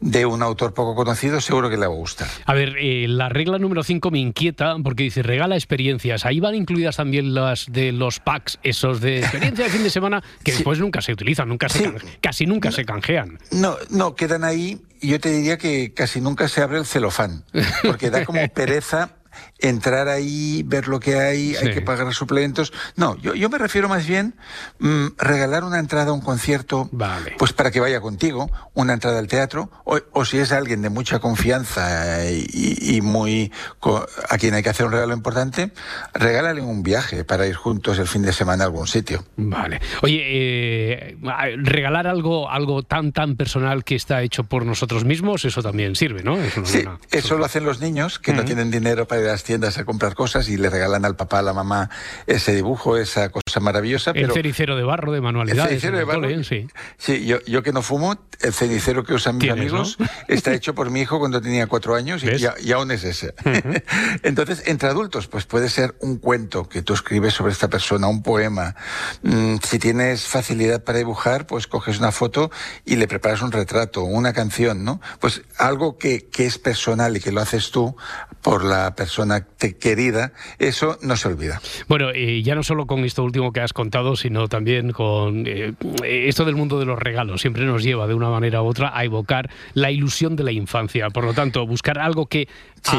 [0.00, 2.28] de un autor poco conocido, seguro que le va a gustar.
[2.46, 6.24] A ver, eh, la regla número 5 me inquieta porque dice regala experiencias.
[6.26, 10.22] Ahí van incluidas también las de los packs, esos de experiencia de fin de semana,
[10.44, 13.38] que después nunca se utilizan, nunca se casi nunca se canjean.
[13.50, 17.44] No, no, quedan ahí y yo te diría que casi nunca se abre el celofán,
[17.82, 19.16] porque da como pereza
[19.60, 22.72] entrar ahí, ver lo que hay, hay que pagar suplementos.
[22.96, 24.34] No, yo, yo me refiero más bien
[24.78, 27.34] mm, regalar una entrada a un concierto, vale.
[27.38, 31.18] pues para que vaya contigo, una entrada al teatro, o, si es alguien de mucha
[31.18, 33.50] confianza y, muy
[34.28, 35.72] a quien hay que hacer un regalo importante,
[36.12, 39.24] regálale un viaje para ir juntos el fin de semana a algún sitio.
[39.36, 39.80] Vale.
[40.02, 41.16] Oye, eh,
[41.56, 46.22] regalar algo, algo tan tan personal que está hecho por nosotros mismos, eso también sirve,
[46.22, 46.36] ¿no?
[46.64, 49.78] sí, eso lo hacen los niños que no tienen dinero para ir a las tiendas
[49.78, 51.90] a comprar cosas y le regalan al papá, a la mamá
[52.28, 54.12] ese dibujo, esa cosa maravillosa.
[54.12, 55.72] El cenicero de barro de manualidades.
[55.72, 56.44] El cenicero de barro.
[56.44, 56.68] sí.
[56.98, 59.98] sí yo, yo, que no fumo, el cenicero que usan mis amigos
[60.28, 63.34] está hecho por mi hijo cuando tenía cuatro años y, aún es ese.
[64.22, 68.22] Entonces, entre adultos, pues puede ser un cuento que tú escribes sobre esta persona, un
[68.22, 68.76] poema.
[69.22, 72.52] Mm, si tienes facilidad para dibujar, pues coges una foto
[72.84, 75.00] y le preparas un retrato, una canción, ¿no?
[75.18, 77.96] Pues algo que, que es personal y que lo haces tú
[78.42, 79.39] por la persona
[79.78, 81.60] querida, eso no se olvida.
[81.88, 85.74] Bueno, y ya no solo con esto último que has contado, sino también con eh,
[86.04, 87.40] esto del mundo de los regalos.
[87.40, 91.10] Siempre nos lleva de una manera u otra a evocar la ilusión de la infancia.
[91.10, 92.48] Por lo tanto, buscar algo que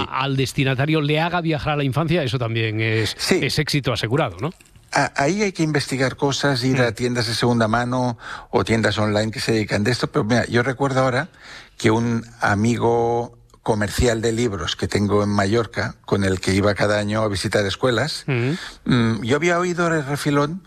[0.10, 4.52] al destinatario le haga viajar a la infancia, eso también es, es éxito asegurado, ¿no?
[4.92, 6.94] Ahí hay que investigar cosas, ir a mm.
[6.94, 8.18] tiendas de segunda mano
[8.50, 10.12] o tiendas online que se dedican de esto.
[10.12, 11.30] Pero mira, yo recuerdo ahora
[11.78, 16.97] que un amigo comercial de libros que tengo en Mallorca, con el que iba cada
[16.97, 20.64] año a visitar escuelas, mm, yo había oído el refilón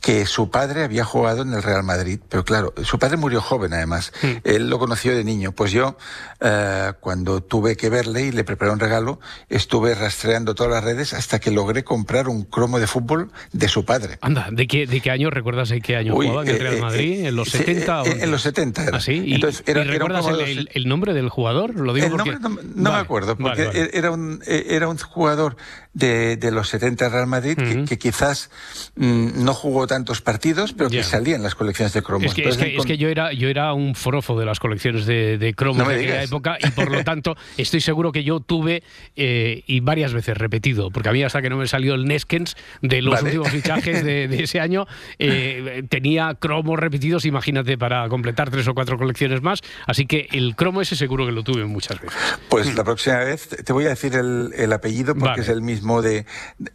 [0.00, 3.74] que su padre había jugado en el Real Madrid, pero claro, su padre murió joven
[3.74, 4.28] además, hmm.
[4.44, 5.96] él lo conoció de niño, pues yo
[6.40, 11.12] eh, cuando tuve que verle y le preparé un regalo, estuve rastreando todas las redes
[11.12, 14.18] hasta que logré comprar un cromo de fútbol de su padre.
[14.22, 16.80] Anda, ¿de qué, de qué año recuerdas de qué año jugaba en el Real eh,
[16.80, 17.26] Madrid?
[17.26, 18.02] ¿En los 70?
[18.02, 18.96] Eh, en los 70 era.
[18.96, 19.22] ¿Ah, sí?
[19.24, 21.74] ¿Y, Entonces, era, recuerdas el, nombre del jugador?
[21.74, 22.32] Lo digo porque...
[22.38, 25.56] nombre no, me acuerdo, porque Era, un, era un jugador
[25.92, 28.50] de, de los 70 Real Madrid que, quizás
[28.96, 32.26] mm, no jugó tantos partidos, pero que salía en las colecciones de cromos.
[32.26, 35.52] Es que, es que, yo, era, yo era un forofo de las colecciones de, de
[35.52, 38.84] cromos de aquella época y por lo tanto estoy seguro que yo tuve
[39.16, 42.56] eh, y varias veces repetido, porque a mí hasta que no me salió el Neskens
[42.82, 44.86] de los últimos fichajes de, ese año,
[45.18, 49.60] eh, tenía cromos repetidos, imagínate, para completar tres o cuatro colecciones más.
[49.86, 52.16] Así que el cromo ese seguro que lo tuve muchas veces.
[52.48, 56.26] Pues la próxima vez te voy a decir el, apellido porque es el mismo de,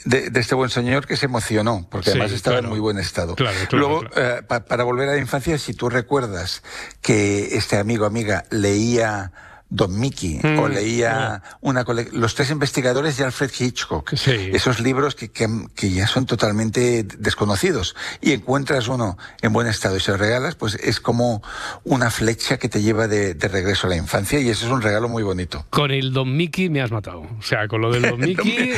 [0.03, 3.36] de, este buen señor que se emocionó, porque además estaba en muy buen estado.
[3.72, 6.64] Luego, eh, para volver a la infancia, si tú recuerdas
[7.01, 9.32] que este amigo amiga leía
[9.76, 14.13] Don Mickey o mm, leía una Los tres investigadores de Alfred Hitchcock.
[14.13, 17.95] Esos libros que, que, ya son totalmente desconocidos.
[18.21, 21.43] Y encuentras uno en buen estado y se lo regalas, pues es como
[21.84, 25.07] una flecha que te lleva de, regreso a la infancia y eso es un regalo
[25.07, 25.65] muy bonito.
[25.69, 27.21] Con el Don Mickey me has matado.
[27.21, 28.73] O sea, con lo del Don Mickey,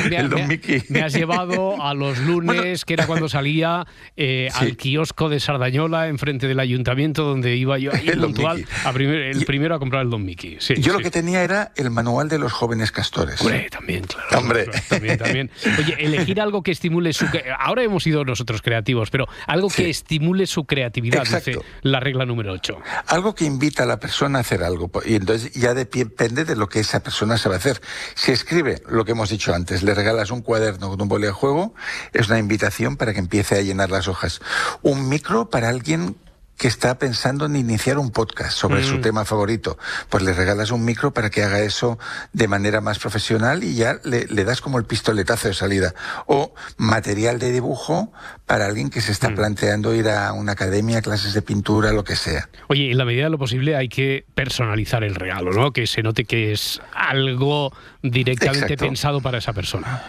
[0.89, 3.85] me, has llevado a los lunes, que era cuando salía
[4.15, 9.45] eh, al kiosco de Sardañola enfrente del ayuntamiento donde iba yo ahí puntual a el
[9.45, 10.57] primero a comprar el Don Mickey.
[10.59, 10.75] Sí.
[10.87, 13.41] Yo lo que tenía era el manual de los jóvenes castores.
[13.41, 14.39] Hombre, también, claro.
[14.39, 14.67] Hombre.
[14.89, 15.51] también, también.
[15.77, 17.25] Oye, elegir algo que estimule su...
[17.59, 22.53] Ahora hemos sido nosotros creativos, pero algo que estimule su creatividad, dice la regla número
[22.53, 22.79] 8.
[23.07, 24.89] Algo que invita a la persona a hacer algo.
[25.05, 27.81] Y entonces ya depende de lo que esa persona sabe hacer.
[28.15, 31.33] Si escribe lo que hemos dicho antes, le regalas un cuaderno con un boli de
[31.33, 31.73] juego,
[32.13, 34.39] es una invitación para que empiece a llenar las hojas.
[34.81, 36.15] Un micro para alguien
[36.57, 39.01] que está pensando en iniciar un podcast sobre su mm.
[39.01, 39.77] tema favorito,
[40.09, 41.99] pues le regalas un micro para que haga eso
[42.33, 45.93] de manera más profesional y ya le, das como el pistoletazo de salida.
[46.25, 48.11] O material de dibujo
[48.45, 49.35] para alguien que se está mm.
[49.35, 52.49] planteando ir a una academia, clases de pintura, lo que sea.
[52.67, 55.71] Oye, en la medida de lo posible hay que personalizar el regalo, ¿no?
[55.71, 60.03] Que se note que es algo directamente pensado para esa persona.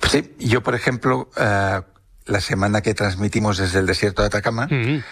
[0.00, 1.80] Pues sí, yo por ejemplo, eh,
[2.26, 5.02] la semana que transmitimos desde el desierto de Atacama, mm.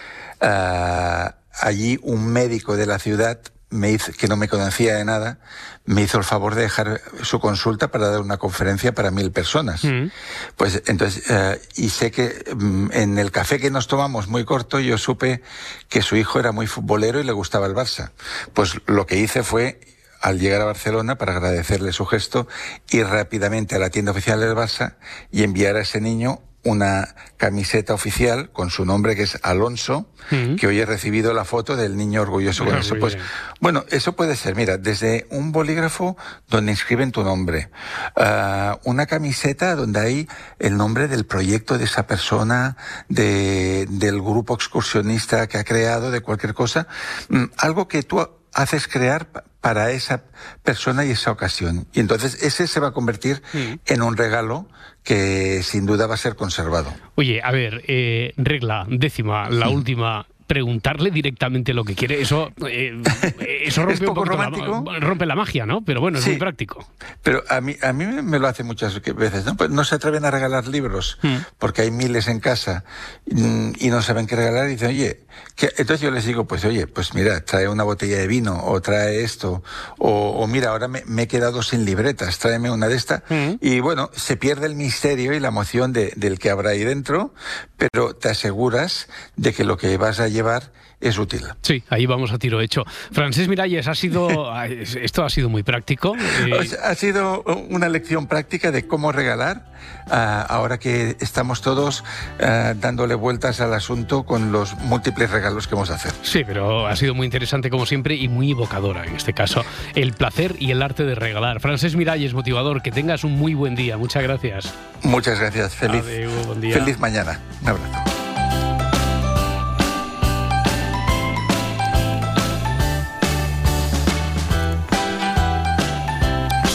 [0.41, 1.29] Eh,
[1.59, 5.39] allí un médico de la ciudad me hizo, que no me conocía de nada,
[5.85, 9.83] me hizo el favor de dejar su consulta para dar una conferencia para mil personas.
[9.83, 10.09] Mm.
[10.55, 14.79] Pues entonces, eh, y sé que mm, en el café que nos tomamos muy corto,
[14.79, 15.41] yo supe
[15.89, 18.11] que su hijo era muy futbolero y le gustaba el Barça.
[18.53, 19.79] Pues lo que hice fue
[20.21, 22.47] al llegar a Barcelona para agradecerle su gesto,
[22.89, 24.95] ir rápidamente a la tienda oficial del Barça
[25.31, 30.67] y enviar a ese niño una camiseta oficial con su nombre que es Alonso, que
[30.67, 32.95] hoy he recibido la foto del niño orgulloso con ah, eso.
[32.99, 33.17] Pues,
[33.61, 36.17] bueno, eso puede ser, mira, desde un bolígrafo
[36.49, 37.69] donde inscriben tu nombre,
[38.17, 40.27] ah, una camiseta donde hay
[40.59, 42.75] el nombre del proyecto de esa persona,
[43.07, 46.87] de, del grupo excursionista que ha creado, de cualquier cosa,
[47.29, 48.19] mm, algo que tú
[48.57, 49.27] haces crear
[49.61, 50.23] para esa
[50.63, 51.87] persona y esa ocasión.
[51.93, 53.43] Y entonces ese se va a convertir
[53.85, 54.67] en un regalo
[55.03, 56.91] que sin duda va a ser conservado.
[57.15, 62.21] Oye, a ver, eh, regla décima, la última preguntarle directamente lo que quiere.
[62.21, 63.01] Eso, eh,
[63.63, 65.81] eso rompe, La, rompe la magia, ¿no?
[65.83, 66.87] Pero bueno, es muy práctico.
[67.21, 69.55] Pero a mí, a mí me lo hace muchas veces, ¿no?
[69.55, 71.35] Pues no se atreven a regalar libros mm.
[71.59, 72.85] porque hay miles en casa
[73.29, 75.27] mm, y no saben qué regalar y dicen, oye,
[75.59, 79.23] entonces yo les digo, pues oye, pues mira, trae una botella de vino o trae
[79.23, 79.63] esto
[79.97, 83.23] o, mira, ahora me, he quedado sin libretas, tráeme una de estas.
[83.29, 83.53] Mm.
[83.59, 87.33] Y bueno, se pierde el misterio y la emoción de, del que habrá ahí dentro,
[87.77, 91.41] pero te aseguras de que lo que vas a llevar es útil.
[91.61, 92.83] Sí, ahí vamos a tiro hecho.
[93.11, 96.15] Francés Miralles, ha sido, esto ha sido muy práctico.
[96.45, 99.73] Eh, ha sido una lección práctica de cómo regalar,
[100.09, 102.03] ah, ahora que estamos todos
[102.39, 106.13] ah, dándole vueltas al asunto con los múltiples regalos que vamos a hacer.
[106.23, 109.63] Sí, pero ha sido muy interesante como siempre y muy evocadora en este caso.
[109.93, 111.59] El placer y el arte de regalar.
[111.59, 113.97] Francés Miralles, motivador, que tengas un muy buen día.
[113.97, 114.73] Muchas gracias.
[115.03, 115.75] Muchas gracias.
[115.75, 117.39] Feliz, feliz mañana.
[117.61, 118.16] Un abrazo.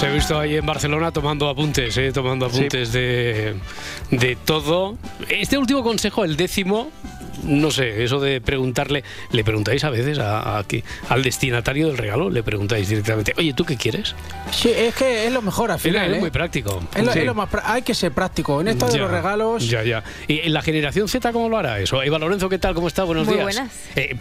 [0.02, 3.54] He visto ahí en Barcelona tomando apuntes, eh, tomando apuntes de,
[4.10, 4.96] de todo.
[5.28, 6.90] Este último consejo, el décimo,
[7.42, 12.30] no sé, eso de preguntarle, le preguntáis a veces a, aquí, al destinatario del regalo,
[12.30, 14.14] le preguntáis directamente, oye, ¿tú qué quieres?
[14.50, 16.12] Sí, es que es lo mejor al final.
[16.12, 16.32] Es, muy ¿eh?
[16.32, 16.82] práctico.
[17.64, 18.60] hay que ser práctico.
[18.60, 19.68] En esto de los regalos.
[19.68, 20.02] Ya, ya.
[20.28, 22.02] ¿Y en la generación Z cómo lo hará eso?
[22.02, 22.74] Eva Lorenzo, ¿qué tal?
[22.74, 23.04] ¿Cómo está?
[23.04, 23.44] Buenos muy días.
[23.44, 23.72] Buenas.
[23.96, 24.16] Eh,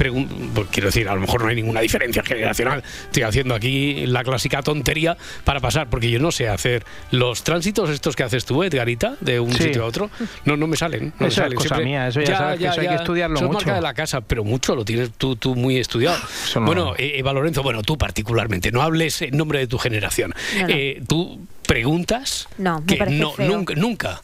[0.54, 2.84] pues quiero decir, a lo mejor no hay ninguna diferencia generacional.
[3.06, 7.90] Estoy haciendo aquí la clásica tontería para pasar, porque yo no sé hacer los tránsitos
[7.90, 10.10] estos que haces tú, Edgarita, de un sitio a otro.
[10.46, 11.14] No, no me salen.
[11.20, 13.54] No eso es cosa mía, eso ya, sabes que eso hay que estudiarlo mucho.
[13.54, 16.18] marca de la casa, pero mucho lo tienes tú, tú muy estudiado.
[16.62, 20.34] Bueno, eh, Eva Lorenzo, bueno, tú particularmente, no hables en nombre de tu generación.
[20.68, 24.22] Eh, tú preguntas no, que no, nunca, nunca.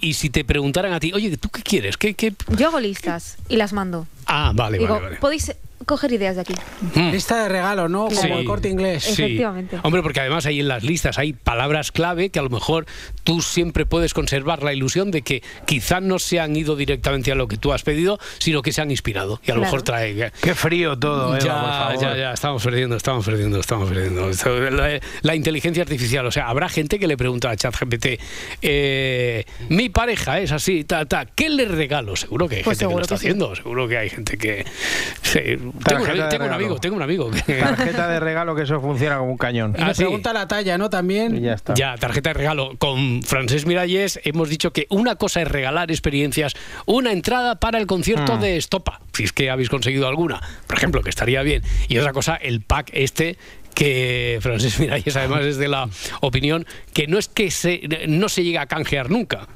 [0.00, 1.96] Y, si te preguntaran a ti, oye, ¿tú qué quieres?
[1.96, 2.32] ¿Qué, qué?
[2.56, 4.06] Yo hago listas y las mando.
[4.26, 5.16] Ah, vale, vale, vale.
[5.16, 6.54] Podéis coger ideas de aquí.
[6.94, 7.10] Hmm.
[7.10, 8.08] Lista de regalo, ¿no?
[8.08, 9.08] Como el corte inglés.
[9.08, 9.78] Efectivamente.
[9.82, 12.86] Hombre, porque además ahí en las listas hay palabras clave que a lo mejor
[13.24, 17.34] tú siempre puedes conservar la ilusión de que quizás no se han ido directamente a
[17.34, 19.40] lo que tú has pedido, sino que se han inspirado.
[19.44, 20.32] Y a lo mejor trae.
[20.40, 22.00] Qué frío todo, Eva, ya, por favor.
[22.00, 24.30] Ya, ya, estamos perdiendo, estamos perdiendo, estamos perdiendo.
[25.22, 28.20] La, inteligencia artificial, o sea, habrá gente que le pregunta a ChatGPT,
[28.60, 32.16] eh, mi pareja es así, ta, ta, ¿qué le regalo?
[32.16, 34.64] Seguro que hay pues gente que lo está haciendo, seguro que hay gente que.
[35.84, 37.30] Tengo, un amigo, tengo un amigo.
[37.46, 39.74] Tarjeta de regalo que eso funciona como un cañón.
[39.78, 40.90] Y ah, pregunta la talla, ¿no?
[40.90, 41.42] También.
[41.42, 41.74] ya está.
[41.74, 42.72] Ya, tarjeta de regalo.
[42.78, 46.54] Con Francés Miralles hemos dicho que una cosa es regalar experiencias,
[46.86, 48.40] una entrada para el concierto mm.
[48.40, 51.62] de Estopa, si es que habéis conseguido alguna, por ejemplo, que estaría bien.
[51.88, 53.38] Y otra cosa, el pack este
[53.74, 55.88] que Francés Miralles además es de la
[56.20, 59.48] opinión que no es que se, no se llega a canjear nunca,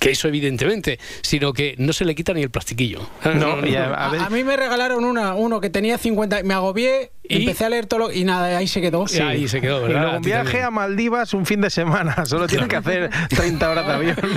[0.00, 3.00] que eso evidentemente, sino que no se le quita ni el plastiquillo.
[3.34, 7.86] No, a, mí me regalaron una, uno que tenía 50, me agobié Empecé a leer
[7.86, 9.06] todo y nada, ahí se quedó.
[9.06, 9.20] Sí.
[9.20, 9.96] Ahí se quedó, ¿verdad?
[9.96, 13.70] Y luego un viaje a Maldivas un fin de semana, solo tiene que hacer 30
[13.70, 14.16] horas de avión.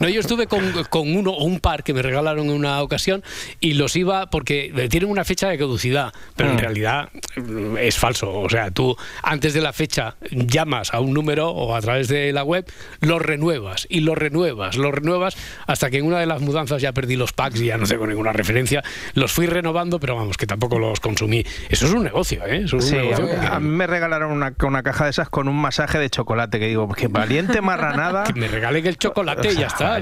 [0.00, 3.22] No, yo estuve con, con uno o un par que me regalaron en una ocasión
[3.60, 6.58] y los iba porque tienen una fecha de caducidad, pero en mm.
[6.58, 8.32] realidad mm, es falso.
[8.32, 12.32] O sea, tú antes de la fecha llamas a un número o a través de
[12.32, 12.66] la web,
[13.00, 14.76] lo renuevas y lo renuevas.
[14.76, 15.36] Lo nuevas,
[15.66, 18.06] hasta que en una de las mudanzas ya perdí los packs y ya no tengo
[18.06, 18.82] ninguna referencia.
[19.14, 21.44] Los fui renovando, pero vamos, que tampoco los consumí.
[21.68, 22.62] Eso es un negocio, ¿eh?
[22.64, 23.28] Eso es un negocio.
[23.50, 26.66] A mí me regalaron una, una, caja de esas con un masaje de chocolate, que
[26.66, 28.24] digo, que valiente marranada.
[28.32, 30.00] que me regalen el chocolate y ya está.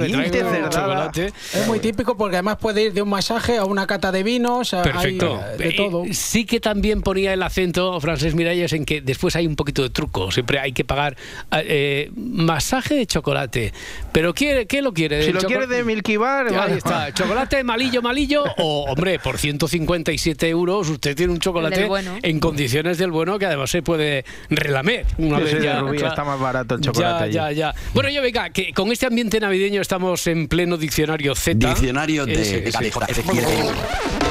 [0.70, 1.32] chocolate.
[1.52, 4.70] Es muy típico porque además puede ir de un masaje a una cata de vinos,
[4.70, 5.40] Perfecto.
[5.58, 6.04] de eh, todo.
[6.12, 9.90] sí que también ponía el acento, Francés Miralles, en que después hay un poquito de
[9.90, 10.30] truco.
[10.30, 11.16] Siempre hay que pagar
[11.52, 13.72] eh, masaje de chocolate.
[14.12, 15.24] Pero ¿qué, qué lo quiere?
[15.24, 17.12] Si lo quiere de Milky Bar, ahí está.
[17.12, 18.44] Chocolate malillo, malillo.
[18.58, 21.88] O, hombre, por 157 euros usted tiene un chocolate
[22.22, 25.06] en condiciones del bueno que además se puede relamer.
[25.18, 27.32] Una vez ya, está más barato el chocolate.
[27.32, 27.74] Ya, ya, ya.
[27.94, 31.68] Bueno, yo venga, que con este ambiente navideño estamos en pleno diccionario Z.
[31.68, 32.72] Diccionario de,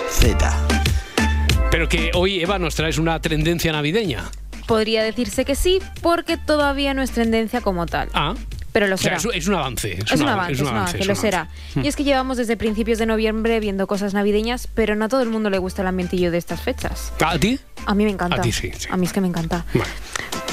[0.09, 0.67] Z.
[1.71, 4.29] Pero que hoy, Eva, nos traes una tendencia navideña.
[4.67, 8.09] Podría decirse que sí, porque todavía no es tendencia como tal.
[8.13, 8.35] Ah.
[8.71, 9.17] Pero lo será.
[9.17, 9.93] es, un avance.
[9.93, 11.49] Es, un, avance, es un avance, lo será.
[11.75, 15.21] Y es que llevamos desde principios de noviembre viendo cosas navideñas, pero no a todo
[15.21, 17.11] el mundo le gusta el ambientillo de estas fechas.
[17.19, 17.59] ¿A ti?
[17.85, 18.37] A mí me encanta.
[18.37, 18.71] A ti sí.
[18.89, 19.65] A mí es que me encanta.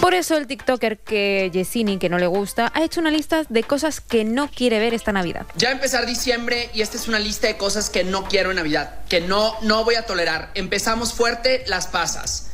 [0.01, 3.63] Por eso el TikToker que Yesini, que no le gusta, ha hecho una lista de
[3.65, 5.47] cosas que no quiere ver esta Navidad.
[5.57, 9.01] Ya empezar diciembre y esta es una lista de cosas que no quiero en Navidad,
[9.09, 10.51] que no, no voy a tolerar.
[10.55, 12.51] Empezamos fuerte, las pasas.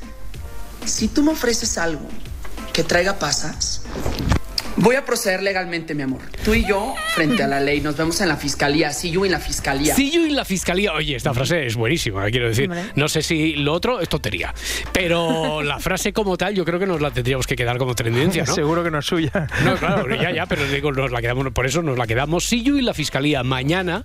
[0.87, 2.09] Si tú me ofreces algo
[2.73, 3.83] que traiga pasas,
[4.77, 6.21] Voy a proceder legalmente, mi amor.
[6.45, 8.93] Tú y yo, frente a la ley, nos vemos en la fiscalía.
[8.93, 9.95] See you en la fiscalía.
[9.95, 10.93] See you en la fiscalía.
[10.93, 12.69] Oye, esta frase es buenísima, quiero decir.
[12.97, 14.53] No sé si lo otro es tontería,
[14.93, 18.45] pero la frase como tal, yo creo que nos la tendríamos que quedar como tendencia,
[18.45, 18.55] ¿no?
[18.55, 19.47] Seguro que no es suya.
[19.65, 22.45] No, claro, ya, ya, pero digo, nos la quedamos, por eso nos la quedamos.
[22.45, 23.45] See you en la fiscalía.
[23.45, 24.05] Mañana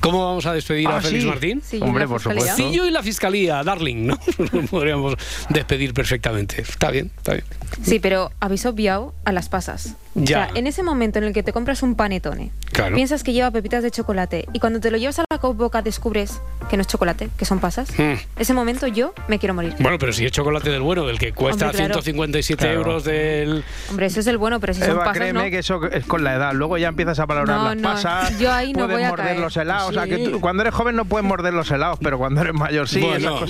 [0.00, 1.62] ¿Cómo vamos a despedir a ah, Félix Martín?
[1.80, 2.56] Hombre, por supuesto.
[2.56, 4.18] Sí, yo y la fiscalía, darling, ¿no?
[4.70, 5.14] Podríamos
[5.50, 6.62] despedir perfectamente.
[6.62, 7.44] Está bien, está bien.
[7.82, 9.96] Sí, pero habéis obviado a las pasas.
[10.14, 10.22] Ya.
[10.22, 12.50] O sea, en ese momento en el que te compras un panetone,
[12.94, 16.40] piensas que lleva pepitas de chocolate y cuando te lo llevas a la boca descubres
[16.68, 17.90] que no es chocolate, que son pasas.
[17.98, 18.14] Hmm.
[18.38, 19.74] Ese momento yo me quiero morir.
[19.80, 23.64] Bueno, pero si es chocolate del bueno, del que cuesta 157 euros del...
[23.88, 26.34] Hombre, eso es el bueno, pero si son pasas créeme que eso es con la
[26.34, 26.52] edad.
[26.54, 29.56] Luego ya empiezas a valorar las pasas, yo ahí no puedes voy a morder los
[29.56, 29.90] helados.
[29.90, 32.88] O sea, que cuando eres joven no puedes morder los helados, pero cuando eres mayor
[32.88, 33.04] sí.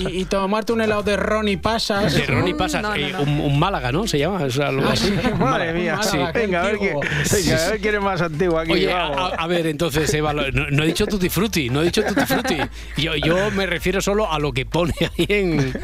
[0.09, 2.13] y, tomarte un helado de ron y pasas.
[2.13, 2.83] De ron y pasas.
[2.95, 4.07] Eh, un, Málaga, ¿no?
[4.07, 4.37] Se llama.
[4.37, 5.13] O algo ah, así.
[5.39, 5.99] Madre mía.
[6.51, 8.71] Venga, a ver, quién, es más antiguo aquí.
[8.71, 12.57] Oye, a, ver, entonces, Eva, no, he dicho tutti frutti, no he dicho tutti frutti.
[12.97, 15.73] Yo, yo me refiero solo a lo que pone ahí en.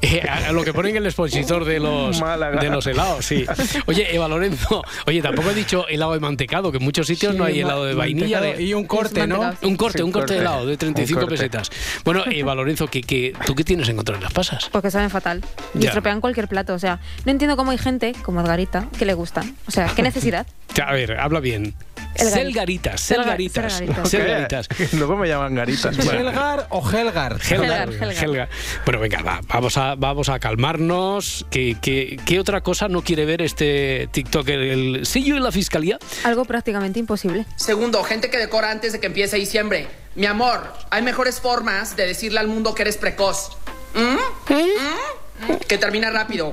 [0.00, 3.44] Eh, a lo que pone en el expositor de los, de los helados, sí.
[3.86, 7.44] Oye, Eva Lorenzo, oye, tampoco he dicho helado de mantecado, que en muchos sitios no
[7.44, 8.60] hay helado de vainilla.
[8.60, 9.52] Y un corte, ¿no?
[9.62, 11.70] Un corte, un corte de helado de 35 pesetas.
[12.04, 14.68] Bueno, Eva Lorenzo, ¿qué, qué, tú qué tienes en contra de las pasas?
[14.70, 15.42] Porque saben fatal.
[15.78, 16.74] Y estropean cualquier plato.
[16.74, 19.54] O sea, no entiendo cómo hay gente, como Margarita, que le gustan.
[19.66, 20.46] O sea, ¿qué necesidad?
[20.84, 21.74] A ver, habla bien.
[22.14, 23.82] Selgaritas, Selgaritas.
[24.04, 24.68] Selgaritas.
[24.92, 25.96] Luego me llaman garitas.
[25.96, 27.38] ¿Selgar o Helgar?
[27.48, 28.48] Helgar, Helgar.
[28.84, 31.46] Bueno, venga, vamos, a, vamos a calmarnos.
[31.50, 34.58] ¿Qué, qué, qué otra cosa no quiere ver este TikToker?
[34.58, 35.98] ¿El sello en la fiscalía?
[36.24, 37.46] Algo prácticamente imposible.
[37.56, 39.88] Segundo, gente que decora antes de que empiece diciembre.
[40.14, 43.56] Mi amor, hay mejores formas de decirle al mundo que eres precoz.
[43.94, 44.52] ¿Mm?
[44.52, 45.21] ¿Mm?
[45.66, 46.52] Que termina rápido.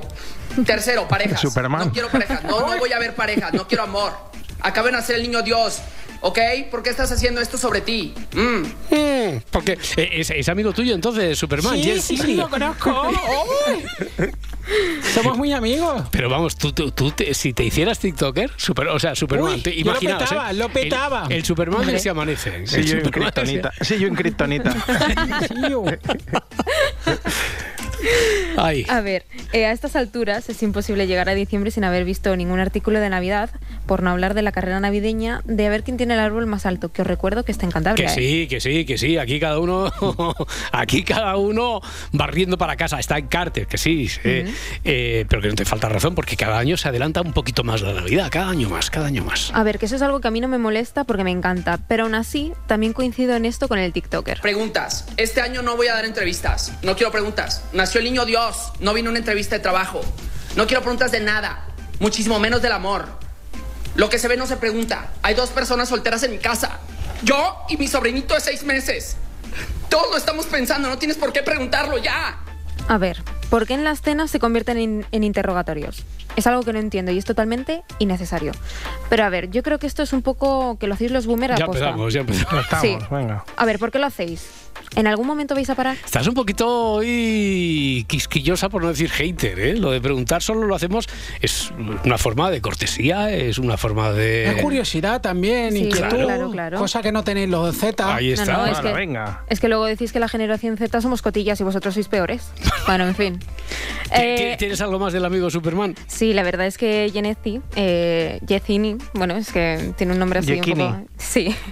[0.64, 1.40] Tercero, parejas.
[1.40, 1.86] Superman.
[1.86, 2.42] No quiero parejas.
[2.44, 3.52] No, no voy a ver parejas.
[3.52, 4.12] No quiero amor.
[4.60, 5.80] Acaben de hacer el niño Dios.
[6.22, 6.38] ¿Ok?
[6.70, 8.14] ¿Por qué estás haciendo esto sobre ti?
[8.34, 8.94] Mm.
[8.94, 11.82] Mm, porque eh, es, amigo tuyo entonces, Superman.
[11.82, 13.10] Sí, sí, sí, lo conozco.
[15.14, 16.04] Somos muy amigos.
[16.10, 20.50] Pero vamos, tú, tú, si te hicieras TikToker, super, o sea, Superman, te, lo petaba,
[20.50, 20.54] ¿eh?
[20.54, 21.26] lo petaba.
[21.30, 22.66] El, Superman se amanece.
[22.66, 23.72] Sí, yo en Kryptonita.
[23.80, 24.76] Sí, yo en Kryptonita.
[28.56, 32.60] A ver, eh, a estas alturas es imposible llegar a diciembre sin haber visto ningún
[32.60, 33.50] artículo de Navidad,
[33.86, 36.66] por no hablar de la carrera navideña, de a ver quién tiene el árbol más
[36.66, 38.06] alto, que os recuerdo que está en Cantabria.
[38.06, 39.90] Que sí, que sí, que sí, aquí cada uno,
[40.72, 41.80] aquí cada uno
[42.12, 46.14] barriendo para casa, está en Carter, que sí, eh, pero que no te falta razón,
[46.14, 49.24] porque cada año se adelanta un poquito más la Navidad, cada año más, cada año
[49.24, 49.50] más.
[49.54, 51.78] A ver, que eso es algo que a mí no me molesta porque me encanta,
[51.88, 54.40] pero aún así también coincido en esto con el TikToker.
[54.40, 55.06] Preguntas.
[55.16, 57.62] Este año no voy a dar entrevistas, no quiero preguntas
[57.98, 60.00] el niño Dios, no vino a una entrevista de trabajo.
[60.56, 61.66] No quiero preguntas de nada,
[61.98, 63.06] muchísimo menos del amor.
[63.94, 65.10] Lo que se ve no se pregunta.
[65.22, 66.78] Hay dos personas solteras en mi casa.
[67.22, 69.16] Yo y mi sobrinito de seis meses.
[69.88, 72.38] Todos lo estamos pensando, no tienes por qué preguntarlo ya.
[72.88, 76.04] A ver, ¿por qué en las cenas se convierten en, interrogatorios?
[76.36, 78.52] Es algo que no entiendo y es totalmente innecesario.
[79.08, 81.58] Pero a ver, yo creo que esto es un poco que lo hacéis los boomers
[81.58, 82.66] Ya empezamos, ya empezamos.
[82.80, 82.96] sí.
[83.56, 84.48] A ver, ¿por qué lo hacéis?
[84.96, 85.96] ¿En algún momento vais a parar?
[86.04, 89.76] Estás un poquito hoy quisquillosa, por no decir hater, ¿eh?
[89.76, 91.08] Lo de preguntar solo lo hacemos,
[91.40, 91.72] es
[92.04, 94.50] una forma de cortesía, es una forma de...
[94.50, 96.78] Es curiosidad también, inquietud, claro, claro.
[96.78, 98.14] cosa que no tenéis los Z.
[98.14, 99.44] Ahí está, es que, venga.
[99.48, 102.50] Es que luego decís que la generación Z somos cotillas y vosotros sois peores.
[102.86, 103.40] bueno, en fin.
[104.12, 105.94] Eh, ¿Tienes algo más del amigo Superman?
[106.06, 108.40] Sí, la verdad es que Genezi, eh,
[109.14, 111.06] bueno, es que tiene un nombre así un poco...
[111.16, 111.54] Sí.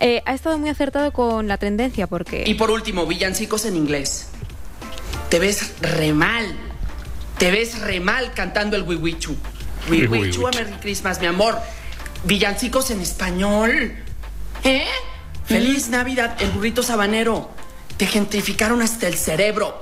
[0.00, 4.28] Eh, ha estado muy acertado con la tendencia porque y por último, villancicos en inglés.
[5.28, 6.56] Te ves re mal.
[7.38, 9.36] Te ves re mal cantando el Wiwichu.
[9.88, 11.58] Wiwichu a Merry Christmas, mi amor.
[12.24, 13.94] Villancicos en español.
[14.64, 14.86] ¿Eh?
[15.44, 17.50] Feliz Navidad, el burrito sabanero.
[17.96, 19.80] Te gentrificaron hasta el cerebro.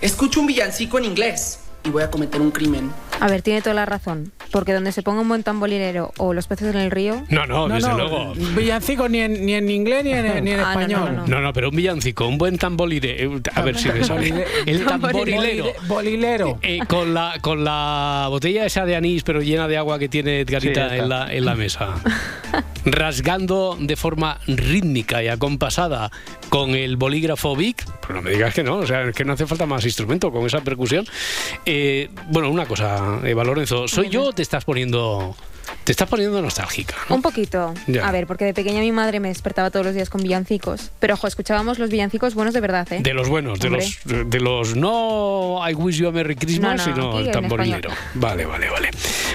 [0.00, 2.90] Escucho un villancico en inglés y voy a cometer un crimen.
[3.20, 4.32] A ver, tiene toda la razón.
[4.52, 7.24] Porque donde se ponga un buen tamborilero o los peces en el río.
[7.30, 8.34] No, no, desde luego.
[8.34, 11.22] Villancico ni en, ni en inglés ni en, ah, español.
[11.26, 13.36] No no, pero un villancico, un buen tamborilero.
[13.36, 14.44] Eh, a ver si me sale.
[14.66, 15.66] El tamborilero.
[15.88, 16.58] Bolilero.
[16.62, 20.40] Eh, con, la, con la botella esa de anís, pero llena de agua que tiene
[20.40, 21.94] Edgarita en, la, en la mesa.
[22.84, 26.10] Rasgando de forma rítmica y acompasada
[26.48, 27.84] con el bolígrafo Vic.
[28.00, 30.44] Pues no me digas que no, o sea, que no hace falta más instrumento con
[30.44, 31.06] esa percusión.
[31.64, 35.34] Eh, bueno, una cosa, Eva Lorenzo, ¿soy yo o te estás poniendo...
[35.84, 36.94] Te estás poniendo nostálgica.
[37.08, 37.74] Un poquito.
[38.02, 40.90] A ver, porque de pequeña mi madre me despertaba todos los días con villancicos.
[40.98, 43.00] Pero ojo, escuchábamos los villancicos buenos de verdad, ¿eh?
[43.02, 47.18] De los buenos, de los, de los no I wish you a Merry Christmas, sino
[47.18, 47.90] el tamborilero.
[48.14, 48.90] Vale, vale, vale.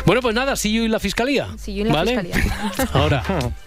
[0.06, 1.48] Bueno, pues nada, sí yo y la fiscalía.
[1.58, 2.36] Sí yo y la fiscalía.
[2.94, 3.24] Ahora.